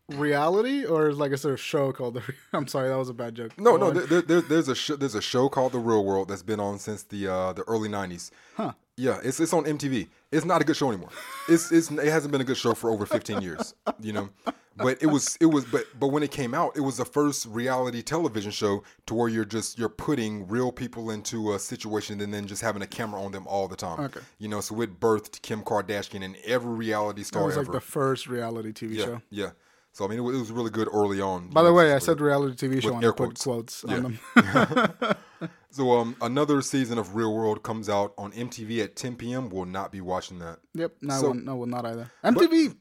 [0.09, 2.21] reality, or like is there a show called the?
[2.21, 3.59] Re- I'm sorry, that was a bad joke.
[3.59, 3.91] No, Go no.
[3.93, 6.61] There, there- there, there's a sh- there's a show called The Real World that's been
[6.61, 8.31] on since the uh, the early '90s.
[8.57, 8.73] Huh.
[8.99, 10.09] Yeah, it's it's on MTV.
[10.33, 11.11] It's not a good show anymore.
[11.49, 13.75] It's it's it hasn't been a good show for over 15 years.
[14.01, 14.29] You know,
[14.77, 17.47] but it was it was but but when it came out, it was the first
[17.47, 22.35] reality television show to where you're just you're putting real people into a situation and
[22.35, 24.01] then just having a camera on them all the time.
[24.01, 24.21] Okay.
[24.39, 27.73] You know, so it birthed Kim Kardashian and every reality star It was like ever.
[27.73, 29.23] the first reality TV yeah, show.
[29.31, 29.51] yeah.
[29.99, 31.49] So I mean, it was, it was really good early on.
[31.49, 33.83] By the way, I said reality TV show and I air put quotes.
[33.83, 33.97] quotes Yeah.
[33.97, 35.17] on them.
[35.71, 39.51] So um, another season of Real World comes out on MTV at 10 p.m.
[39.51, 40.61] We'll not be watching that.
[40.73, 40.93] yep.
[41.03, 42.11] No, So- no, well, not either.
[42.25, 42.75] MTV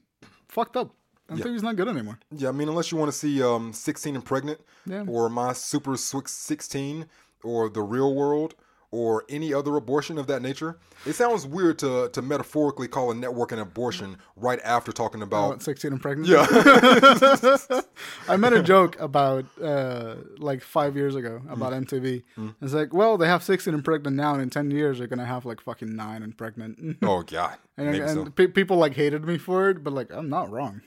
[0.48, 0.94] fucked up.
[1.30, 2.18] MTV's not good anymore.
[2.34, 5.04] Yeah, I mean, unless you want to see um, 16 and Pregnant, Yeah.
[5.06, 7.06] or My Super Swi- 16,
[7.44, 8.54] or The Real World,
[8.90, 10.78] or any other abortion of that nature.
[11.04, 15.24] It sounds weird to to metaphorically call a network an abortion right after talking Oh,
[15.24, 15.62] about.
[15.62, 16.28] 16 and pregnant.
[16.28, 16.46] Yeah,
[18.28, 21.86] I made a joke about uh, like five years ago about Mm.
[21.86, 22.54] MTV.
[22.62, 25.24] It's like, well, they have 16 and pregnant now, and in 10 years they're gonna
[25.26, 26.96] have like fucking nine and pregnant.
[27.02, 28.24] oh god, and and so.
[28.30, 30.80] pe- people like hated me for it, but like I'm not wrong.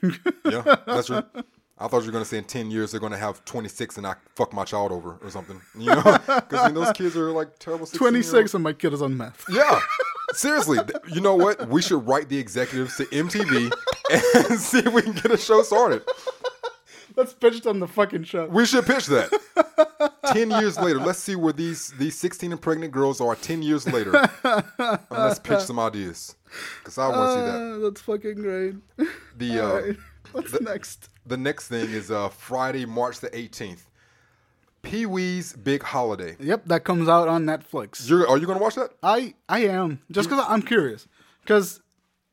[0.44, 1.24] Yeah, that's right.
[1.82, 4.14] I thought you were gonna say in 10 years they're gonna have 26 and I
[4.36, 5.60] fuck my child over or something.
[5.76, 7.86] You know, because I mean, those kids are like terrible.
[7.86, 9.44] 26 and my kid is on meth.
[9.50, 9.80] Yeah.
[10.32, 10.78] Seriously,
[11.08, 11.68] you know what?
[11.68, 13.72] We should write the executives to MTV
[14.50, 16.02] and see if we can get a show started.
[17.16, 18.46] Let's pitch them the fucking show.
[18.46, 19.30] We should pitch that.
[20.32, 23.34] Ten years later, let's see where these these sixteen and pregnant girls are.
[23.34, 26.36] Ten years later, and let's pitch some ideas
[26.78, 27.74] because I want to see that.
[27.74, 28.74] Uh, that's fucking great.
[29.36, 29.92] The uh,
[30.32, 31.08] What's next?
[31.26, 33.88] the next thing is uh, Friday, March the eighteenth.
[34.82, 36.36] Pee Wee's Big Holiday.
[36.40, 38.08] Yep, that comes out on Netflix.
[38.08, 38.90] You're, are you gonna watch that?
[39.02, 41.06] I I am just because I'm curious.
[41.42, 41.80] Because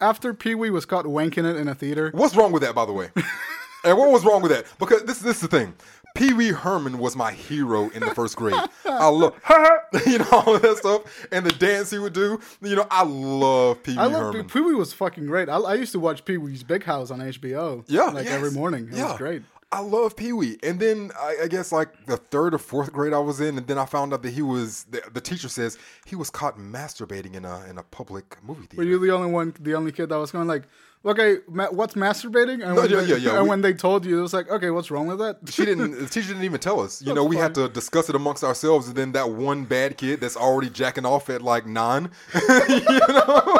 [0.01, 2.85] after Pee Wee was caught wanking it in a theater, What's wrong with that, by
[2.85, 3.09] the way?
[3.83, 4.65] and what was wrong with that?
[4.79, 5.73] Because this, this is the thing.
[6.19, 8.59] Pee Wee Herman was my hero in the first grade.
[8.83, 9.39] I love,
[10.05, 12.41] you know, all of that stuff, and the dance he would do.
[12.61, 14.49] You know, I love Pee Wee I love Herman.
[14.49, 15.47] Pee Wee was fucking great.
[15.47, 17.85] I, I used to watch Pee Wee's Big House on HBO.
[17.87, 18.33] yeah, like yes.
[18.33, 18.89] every morning.
[18.91, 19.43] It was great.
[19.71, 20.57] I love Pee Wee.
[20.63, 23.67] And then I, I guess like the third or fourth grade I was in, and
[23.67, 24.85] then I found out that he was.
[24.85, 28.77] The, the teacher says he was caught masturbating in a in a public movie theater.
[28.77, 30.63] Were you the only one, the only kid that was going like,
[31.05, 32.65] okay, ma- what's masturbating?
[32.65, 34.49] And, when, yeah, they, yeah, yeah, and we- when they told you, it was like,
[34.49, 35.37] okay, what's wrong with that?
[35.49, 35.91] she didn't.
[35.99, 37.01] The teacher didn't even tell us.
[37.01, 40.21] You know, we had to discuss it amongst ourselves, and then that one bad kid
[40.21, 42.09] that's already jacking off at like nine.
[42.69, 43.57] you know,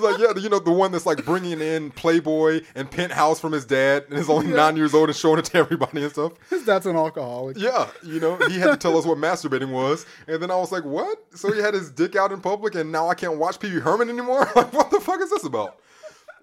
[0.00, 3.64] like yeah, you know the one that's like bringing in Playboy and Penthouse from his
[3.64, 6.32] dad, and is only nine years old and showing it to everybody and stuff.
[6.50, 7.58] His dad's an alcoholic.
[7.58, 10.72] Yeah, you know he had to tell us what masturbating was, and then I was
[10.72, 11.18] like, what?
[11.34, 13.80] So he had his dick out in public, and now I can't watch Pee Wee
[13.80, 14.50] Herman anymore.
[14.56, 15.78] Like, what the fuck is this about?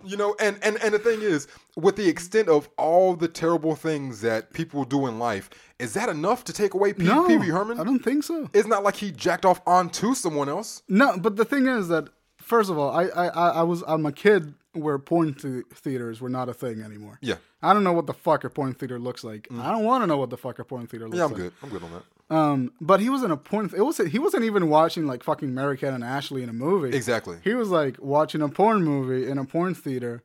[0.03, 3.75] You know, and, and and the thing is, with the extent of all the terrible
[3.75, 7.37] things that people do in life, is that enough to take away Pee No, Pee
[7.37, 7.79] Wee Herman?
[7.79, 8.49] I don't think so.
[8.53, 10.83] It's not like he jacked off onto someone else.
[10.87, 12.09] No, but the thing is that
[12.49, 16.29] first of all, I I, I was I'm a kid where porn th- theaters were
[16.29, 17.17] not a thing anymore.
[17.21, 17.35] Yeah.
[17.61, 19.47] I don't know what the fuck a porn theater looks like.
[19.51, 21.19] I don't want to know what the fuck a porn theater looks Mm.
[21.19, 21.41] Yeah, I'm like.
[21.41, 21.53] good.
[21.63, 22.03] I'm good on that.
[22.35, 23.71] Um, but he was in a porn.
[23.75, 26.95] It was he wasn't even watching like fucking Mary Kate and Ashley in a movie.
[26.95, 27.37] Exactly.
[27.43, 30.23] He was like watching a porn movie in a porn theater.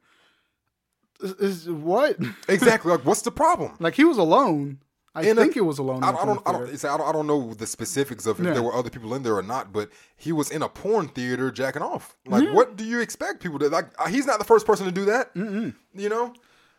[1.20, 2.16] Is, is- what?
[2.49, 2.91] Exactly.
[2.93, 3.72] Like, what's the problem?
[3.81, 4.79] like he was alone.
[5.16, 6.02] I In a- think he was alone.
[6.02, 8.40] I, in a I don't, I don't, I don't, I don't know the specifics of
[8.40, 8.52] if Yeah.
[8.54, 11.50] there were other people in there or not, but he was in a porn theater
[11.52, 12.16] jacking off.
[12.26, 13.86] Like, what do you expect people to like?
[13.98, 15.30] uh, He's not the first person to do that.
[15.36, 16.32] You know?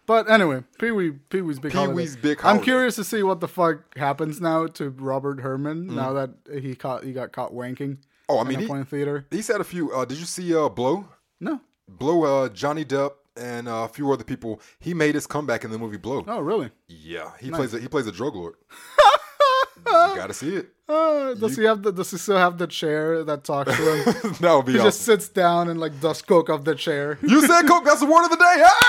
[0.08, 3.48] But anyway, Pee Wee Pee Wee's Big Pee-wee's Big I'm curious to see what the
[3.48, 5.94] fuck happens now to Robert Herman Mm.
[5.96, 6.30] now that
[6.62, 7.98] he caught he got caught wanking.
[8.30, 9.26] Oh, I in mean, a he, porn theater.
[9.32, 9.92] he's had a few.
[9.92, 11.08] Uh, did you see uh, Blow?
[11.40, 11.60] No.
[11.88, 14.62] Blow, uh, Johnny Depp and uh, a few other people.
[14.80, 16.24] He made his comeback in the movie Blow.
[16.28, 16.72] Oh, really?
[16.88, 18.56] Yeah, he plays a, he plays a drug lord.
[19.78, 20.70] you gotta see it.
[20.88, 21.92] Uh, does he have the?
[21.92, 24.34] Does he still have the chair that talks to him?
[24.40, 24.88] that would be he awesome.
[24.88, 27.18] just sits down and like does coke off the chair.
[27.28, 27.86] You said coke.
[27.86, 28.64] That's the word of the day.
[28.66, 28.82] Ah!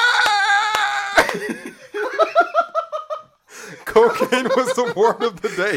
[3.85, 5.77] Cocaine was the word of the day.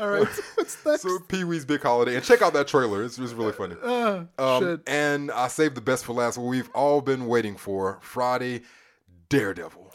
[0.00, 1.02] All right, what's next?
[1.02, 3.04] so Pee Wee's Big Holiday, and check out that trailer.
[3.04, 3.76] It's, it's really funny.
[3.82, 4.80] Uh, Um, shit.
[4.86, 6.38] and I saved the best for last.
[6.38, 8.62] What we've all been waiting for: Friday,
[9.28, 9.92] Daredevil.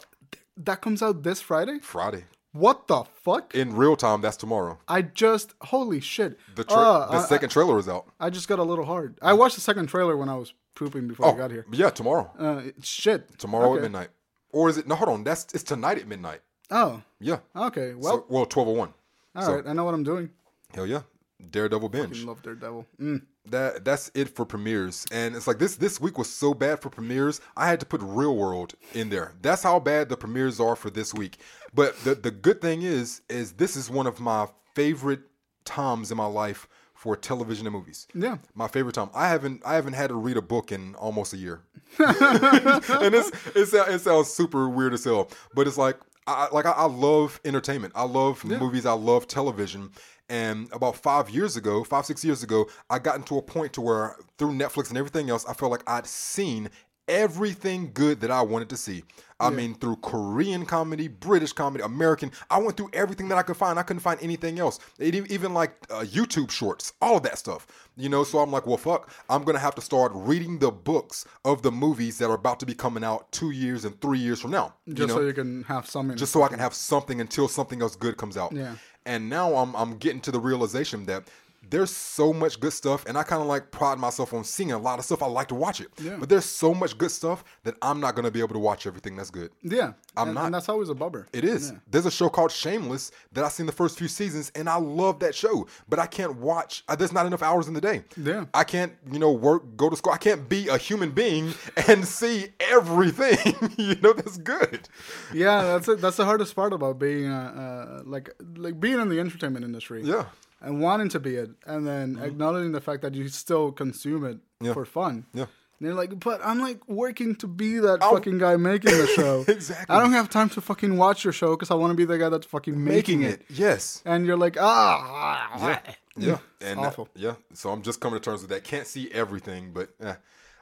[0.56, 1.80] That comes out this Friday.
[1.80, 3.54] Friday What the fuck?
[3.54, 4.20] in real time.
[4.22, 4.78] That's tomorrow.
[4.88, 6.38] I just holy shit.
[6.54, 8.06] The tra- Uh, the I- second trailer is out.
[8.20, 9.18] I just got a little hard.
[9.20, 11.66] I watched the second trailer when I was pooping before I got here.
[11.72, 12.30] yeah, tomorrow.
[12.38, 13.38] Uh, shit.
[13.38, 13.76] Tomorrow Okay.
[13.78, 14.08] at midnight.
[14.50, 14.86] Or is it?
[14.86, 15.24] No, hold on.
[15.24, 16.40] That's it's tonight at midnight.
[16.70, 17.38] Oh, Yeah.
[17.54, 17.92] okay.
[17.94, 18.94] Well, So, well, twelve oh one.
[19.36, 19.66] All right.
[19.66, 20.30] I know what I'm doing.
[20.74, 21.02] Hell yeah,
[21.50, 22.24] Daredevil binge.
[22.24, 22.86] Love Daredevil.
[23.00, 23.22] Mm.
[23.46, 26.90] That that's it for premieres, and it's like this this week was so bad for
[26.90, 27.40] premieres.
[27.56, 29.34] I had to put Real World in there.
[29.42, 31.38] That's how bad the premieres are for this week.
[31.72, 35.20] But the the good thing is is this is one of my favorite
[35.64, 38.08] times in my life for television and movies.
[38.14, 38.38] Yeah.
[38.54, 39.10] My favorite time.
[39.14, 41.60] I haven't I haven't had to read a book in almost a year,
[41.98, 46.72] and it's it's it sounds super weird as hell, but it's like I like I,
[46.72, 47.92] I love entertainment.
[47.96, 48.86] I love movies.
[48.86, 49.90] I love television.
[50.28, 53.80] And about five years ago, five six years ago, I got into a point to
[53.80, 56.68] where through Netflix and everything else, I felt like I'd seen
[57.08, 59.04] everything good that I wanted to see.
[59.38, 62.32] I mean, through Korean comedy, British comedy, American.
[62.50, 63.78] I went through everything that I could find.
[63.78, 64.78] I couldn't find anything else.
[64.98, 67.66] It, even like uh, YouTube shorts, all of that stuff.
[67.98, 69.10] You know, so I'm like, well, fuck.
[69.28, 72.66] I'm gonna have to start reading the books of the movies that are about to
[72.66, 74.74] be coming out two years and three years from now.
[74.88, 76.10] Just you know, so you can have some.
[76.10, 78.52] In just so I can have something until something else good comes out.
[78.52, 78.76] Yeah.
[79.04, 81.28] And now I'm I'm getting to the realization that
[81.68, 84.78] there's so much good stuff, and I kind of like pride myself on seeing a
[84.78, 85.22] lot of stuff.
[85.22, 86.16] I like to watch it, Yeah.
[86.18, 89.16] but there's so much good stuff that I'm not gonna be able to watch everything
[89.16, 89.50] that's good.
[89.62, 90.44] yeah, I'm and, not.
[90.46, 91.26] and that's always a bummer.
[91.32, 91.72] It is.
[91.90, 95.18] There's a show called Shameless that I've seen the first few seasons, and I love
[95.20, 95.66] that show.
[95.88, 96.84] But I can't watch.
[96.88, 98.04] Uh, there's not enough hours in the day.
[98.16, 98.44] Yeah.
[98.54, 100.12] I can't, you know, work, go to school.
[100.12, 101.52] I can't be a human being
[101.88, 103.54] and see everything.
[103.76, 104.88] you know, that's good.
[105.34, 106.00] Yeah, that's it.
[106.00, 110.02] That's the hardest part about being uh, uh, like like being in the entertainment industry.
[110.02, 110.26] Yeah.
[110.60, 114.38] And wanting to be it, and then acknowledging the fact that you still consume it
[114.60, 114.72] Yeah.
[114.72, 115.26] for fun.
[115.34, 115.46] Yeah.
[115.78, 119.44] And you're like, but I'm like working to be that fucking guy making the show.
[119.48, 119.94] Exactly.
[119.94, 122.16] I don't have time to fucking watch your show because I want to be the
[122.16, 123.42] guy that's fucking making, it.
[123.50, 124.00] Yes.
[124.06, 125.80] And you're like, ah, Yeah.
[126.16, 126.38] Yeah.
[126.62, 127.08] And that- awful.
[127.14, 127.34] yeah.
[127.52, 128.64] So I'm just coming to terms with that.
[128.64, 130.14] Can't see everything, but eh.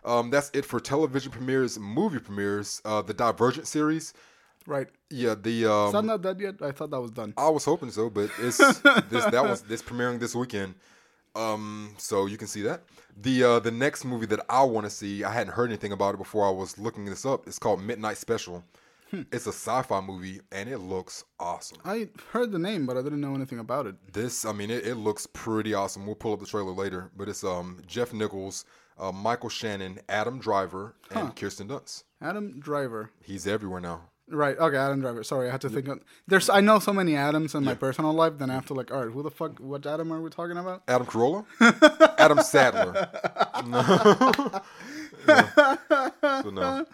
[0.04, 2.82] um, that's it for television premieres, movie premieres.
[2.84, 4.14] Uh, the Divergent series.
[4.66, 4.88] Right.
[5.10, 5.34] Yeah.
[5.34, 6.54] The um, Is that not dead yet?
[6.62, 7.34] I thought that was done.
[7.36, 8.58] I was hoping so, but it's
[9.10, 10.74] this that was this premiering this weekend.
[11.36, 12.84] Um, so you can see that.
[13.16, 16.14] The uh the next movie that I want to see, I hadn't heard anything about
[16.14, 17.46] it before I was looking this up.
[17.46, 18.64] It's called Midnight Special.
[19.30, 21.78] It's a sci-fi movie and it looks awesome.
[21.84, 23.94] I heard the name, but I didn't know anything about it.
[24.12, 26.04] This, I mean, it, it looks pretty awesome.
[26.04, 28.64] We'll pull up the trailer later, but it's um Jeff Nichols,
[28.98, 32.04] uh, Michael Shannon, Adam Driver, and Kirsten Dunst.
[32.20, 33.10] Adam Driver.
[33.22, 34.02] He's everywhere now.
[34.28, 34.56] Right.
[34.58, 35.22] Okay, Adam Driver.
[35.22, 35.86] Sorry, I had to think.
[35.86, 36.48] Of, there's.
[36.48, 38.38] I know so many Adams in my personal life.
[38.38, 39.58] Then I have to like, all right, who the fuck?
[39.58, 40.82] What Adam are we talking about?
[40.88, 41.44] Adam Carolla,
[42.18, 43.08] Adam Sandler.
[43.66, 44.60] No.
[45.26, 46.42] No.
[46.42, 46.86] So no.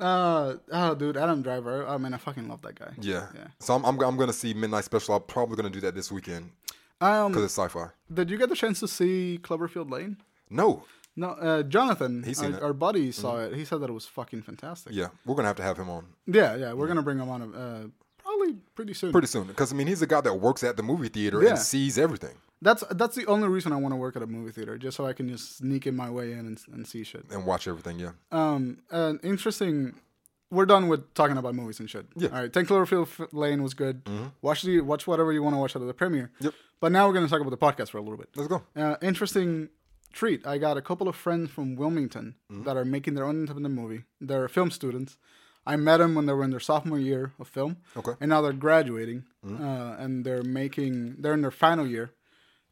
[0.00, 1.86] Uh, oh, dude, Adam Driver.
[1.86, 2.92] I mean, I fucking love that guy.
[3.00, 3.28] Yeah.
[3.34, 3.46] Yeah.
[3.60, 5.14] So I'm, I'm I'm gonna see Midnight Special.
[5.14, 6.50] I'm probably gonna do that this weekend.
[7.00, 7.88] Um, because it's sci-fi.
[8.12, 10.16] did you get the chance to see Cloverfield Lane?
[10.50, 10.84] No,
[11.16, 12.62] No, uh, Jonathan, He's seen our, it.
[12.62, 12.78] Mm-hmm.
[12.78, 13.54] buddy, saw it.
[13.54, 14.92] He said that it was fucking fantastic.
[14.92, 16.72] yeah, we're gonna have to have him on yeah, yeah.
[16.72, 17.86] We're gonna bring him on uh,
[18.18, 19.12] probably pretty soon.
[19.12, 21.50] pretty soon because I mean he's a guy that works at the movie theater Yeah.
[21.50, 24.50] and sees everything That's that's the only reason I want to work at a movie
[24.52, 27.24] theater, just so I can just sneak in my way in and, and see shit.
[27.30, 27.98] and watch everything.
[28.00, 29.94] Yeah, Um, an interesting.
[30.50, 32.06] We're done with talking about movies and shit.
[32.16, 32.28] Yeah.
[32.28, 32.36] Mm-hmm.
[32.36, 32.52] All right.
[32.52, 34.02] Ten Cloverfield Lane was good.
[34.40, 36.30] Watch the watch whatever you want to watch out of the premiere.
[36.40, 36.54] Yep.
[36.80, 38.28] But now we're gonna talk about the podcast for a little bit.
[38.36, 38.62] let's go.
[38.76, 39.68] Uh, interesting
[40.14, 40.46] treat.
[40.46, 42.64] I got a couple of friends from Wilmington Mm-hmm.
[42.64, 44.02] that are making their own independent movie.
[44.20, 45.16] They're film students.
[45.66, 47.72] I met them when they were in their sophomore year of film.
[47.96, 48.10] Okay.
[48.12, 48.22] Mm-hmm.
[48.22, 51.16] And now they're graduating, uh, and they're making.
[51.20, 52.06] They're in their final year,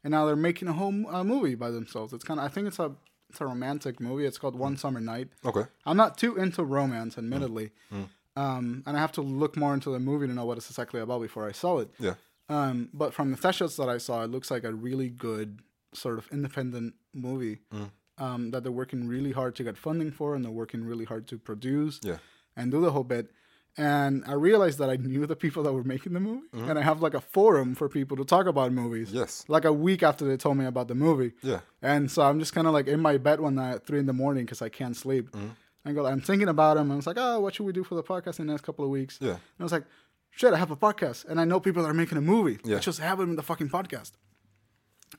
[0.03, 2.13] and now they're making a whole uh, movie by themselves.
[2.13, 2.45] It's kind of.
[2.45, 2.91] I think it's a.
[3.29, 4.25] It's a romantic movie.
[4.27, 4.59] It's called Mm.
[4.67, 5.29] One Summer Night.
[5.43, 8.09] Okay, I'm not too into romance, admittedly, Mm.
[8.35, 11.01] um, and I have to look more into the movie to know what it's exactly
[11.01, 11.89] about before I saw it.
[11.99, 12.13] yeah,
[12.47, 15.61] Um, but from the test shots that I saw, it looks like a really good
[15.95, 17.89] sort of independent movie Mm.
[18.17, 21.27] um, that they're working really hard to get funding for, and they're working really hard
[21.27, 22.17] to produce yeah,
[22.55, 23.31] and do the whole bit.
[23.75, 26.69] And I realized that I knew the people that were making the movie, Mm-hmm.
[26.69, 29.11] and I have like a forum for people to talk about movies.
[29.11, 32.39] yes, Like a week after they told me about the movie, yeah, and so I'm
[32.39, 34.61] just kind of like in my bed one night at three in the morning because
[34.61, 35.31] I can't sleep.
[35.31, 35.47] Mm-hmm.
[35.85, 36.83] I go, I'm thinking about him.
[36.83, 38.63] And I was like, oh, what should we do for the podcast in the next
[38.63, 39.17] couple of weeks?
[39.19, 39.83] yeah, And I was like,
[40.31, 42.59] shit, I have a podcast, and I know people that are making a movie.
[42.63, 42.75] Yeah.
[42.75, 44.11] Let's just have them in the fucking podcast.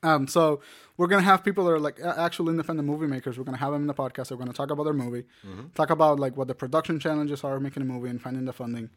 [0.03, 0.61] Um, so
[0.97, 3.39] we're gonna have people that are like actual independent movie makers.
[3.39, 4.31] We're gonna have them in the podcast.
[4.31, 5.25] We're gonna talk about their movie,
[5.75, 8.91] talk about like what the production challenges are making a movie and finding the funding,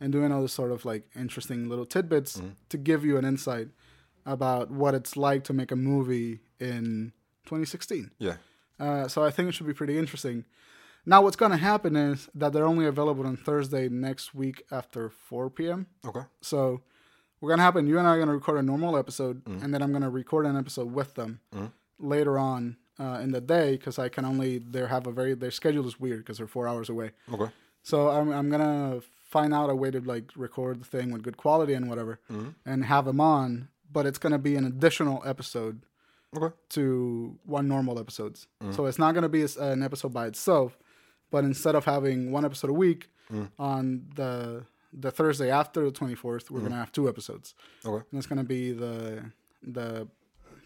[0.00, 3.68] and doing all this sort of like interesting little tidbits to give you an insight
[4.26, 7.12] about what it's like to make a movie in
[7.44, 8.10] 2016.
[8.18, 8.36] yeah,
[8.80, 10.44] Uh, so I think it should be pretty interesting.
[11.06, 15.10] Now, what's going to happen is that they're only available on Thursday next week after
[15.10, 15.86] 4 p.m.
[16.06, 16.80] okay, So
[17.44, 17.86] we're to happen.
[17.86, 19.62] You and I are to record a normal episode, mm.
[19.62, 21.70] and then I'm to record an episode with them mm.
[21.98, 25.50] later on uh, in the day because I can only they have a very their
[25.50, 27.10] schedule is weird because they're four hours away.
[27.30, 31.22] okay, So I'm I'm gonna find out a way to like record the thing with
[31.22, 32.50] good quality and whatever, mm-hmm.
[32.64, 33.68] and have them on.
[33.92, 35.84] But it's gonna be an additional episode
[36.34, 38.46] okay, to one normal episodes.
[38.62, 38.72] Mm-hmm.
[38.72, 40.78] So it's not to be an episode by itself,
[41.30, 43.50] but instead of having one episode a week mm.
[43.58, 44.64] on the
[44.96, 47.54] the Thursday after the 24th, we're going to have two episodes.
[47.84, 49.24] okay, And it's going to be the
[49.62, 50.06] the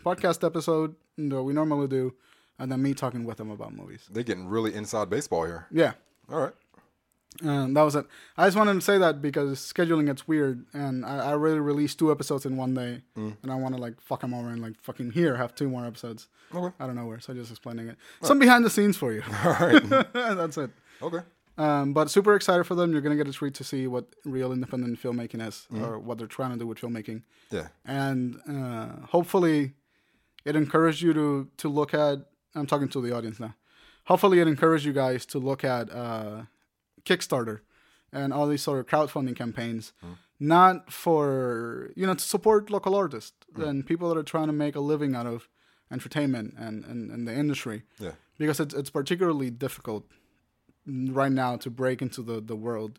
[0.04, 2.14] podcast episode that we normally do
[2.58, 4.08] and then me talking with them about movies.
[4.10, 5.66] They're getting really inside baseball here.
[5.70, 5.92] Yeah.
[6.30, 6.52] All right.
[7.44, 8.04] Um, that was it.
[8.36, 11.98] I just wanted to say that because scheduling gets weird, and I, I really released
[11.98, 14.80] two episodes in one day, and I want to like fuck them over and like
[14.82, 16.26] fucking here have two more episodes.
[16.52, 16.74] Okay.
[16.80, 17.96] I don't know where, so just explaining it.
[18.22, 19.22] Some behind the scenes for you.
[19.44, 19.82] All right.
[20.12, 20.70] That's it.
[21.00, 21.18] okay.
[21.58, 22.92] Um, but super excited for them.
[22.92, 25.84] You're gonna get a treat to see what real independent filmmaking is, Mm-hmm.
[25.84, 27.68] or what they're trying to do with filmmaking, Yeah.
[27.84, 29.74] and uh, hopefully,
[30.44, 32.18] it encouraged you to to look at.
[32.54, 33.54] I'm talking to the audience now.
[34.04, 36.42] Hopefully, it encouraged you guys to look at uh,
[37.04, 37.60] Kickstarter
[38.12, 39.92] and all these sort of crowdfunding campaigns,
[40.40, 44.76] not for you know to support local artists and people that are trying to make
[44.76, 45.48] a living out of
[45.90, 48.12] entertainment and, and, and the industry Yeah.
[48.38, 50.04] because it's it's particularly difficult
[50.88, 52.98] right now to break into the, the world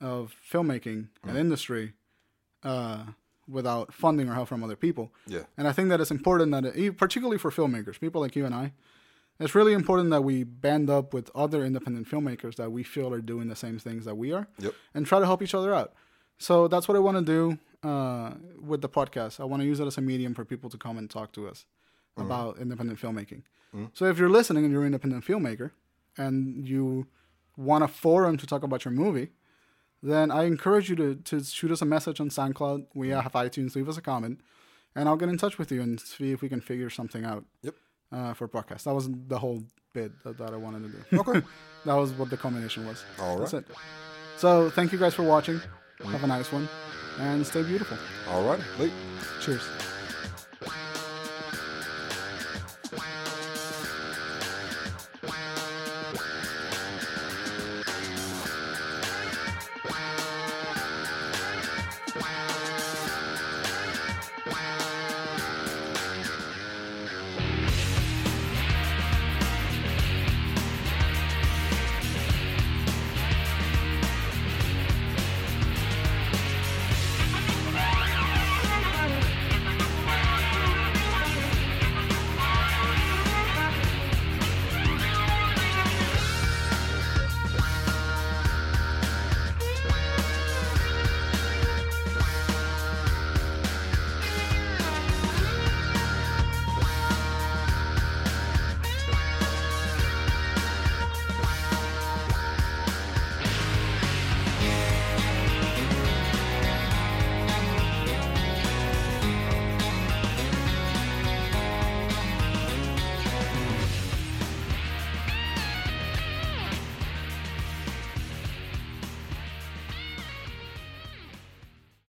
[0.00, 1.92] of filmmaking and industry
[2.64, 3.04] uh,
[3.48, 5.12] without funding or help from other people.
[5.26, 5.42] Yeah.
[5.58, 8.54] And I think that it's important that, it, particularly for filmmakers, people like you and
[8.54, 8.72] I,
[9.38, 13.20] it's really important that we band up with other independent filmmakers that we feel are
[13.22, 14.74] doing the same things that we are Yep.
[14.94, 15.92] and try to help each other out.
[16.38, 17.58] So that's what I want to do
[17.88, 19.40] uh, with the podcast.
[19.40, 21.48] I want to use it as a medium for people to come and talk to
[21.48, 21.66] us
[22.16, 23.42] about independent filmmaking.
[23.94, 25.70] So if you're listening and you're an independent filmmaker
[26.16, 27.06] and you
[27.56, 29.30] want a forum to talk about your movie,
[30.02, 32.86] then I encourage you to, to shoot us a message on SoundCloud.
[32.94, 33.74] We have iTunes.
[33.74, 34.40] Leave us a comment,
[34.94, 37.44] and I'll get in touch with you and see if we can figure something out
[37.62, 37.74] Yep.
[38.12, 38.84] uh, for podcast.
[38.84, 41.18] That was the whole bit that, that I wanted to do.
[41.20, 41.42] Okay.
[41.84, 43.04] that was what the combination was.
[43.20, 43.62] All That's right.
[43.68, 43.76] it.
[44.38, 45.60] So thank you guys for watching.
[46.02, 46.66] Have a nice one,
[47.18, 47.98] and stay beautiful.
[48.30, 48.60] All right.
[48.78, 48.92] Late.
[49.42, 49.62] Cheers.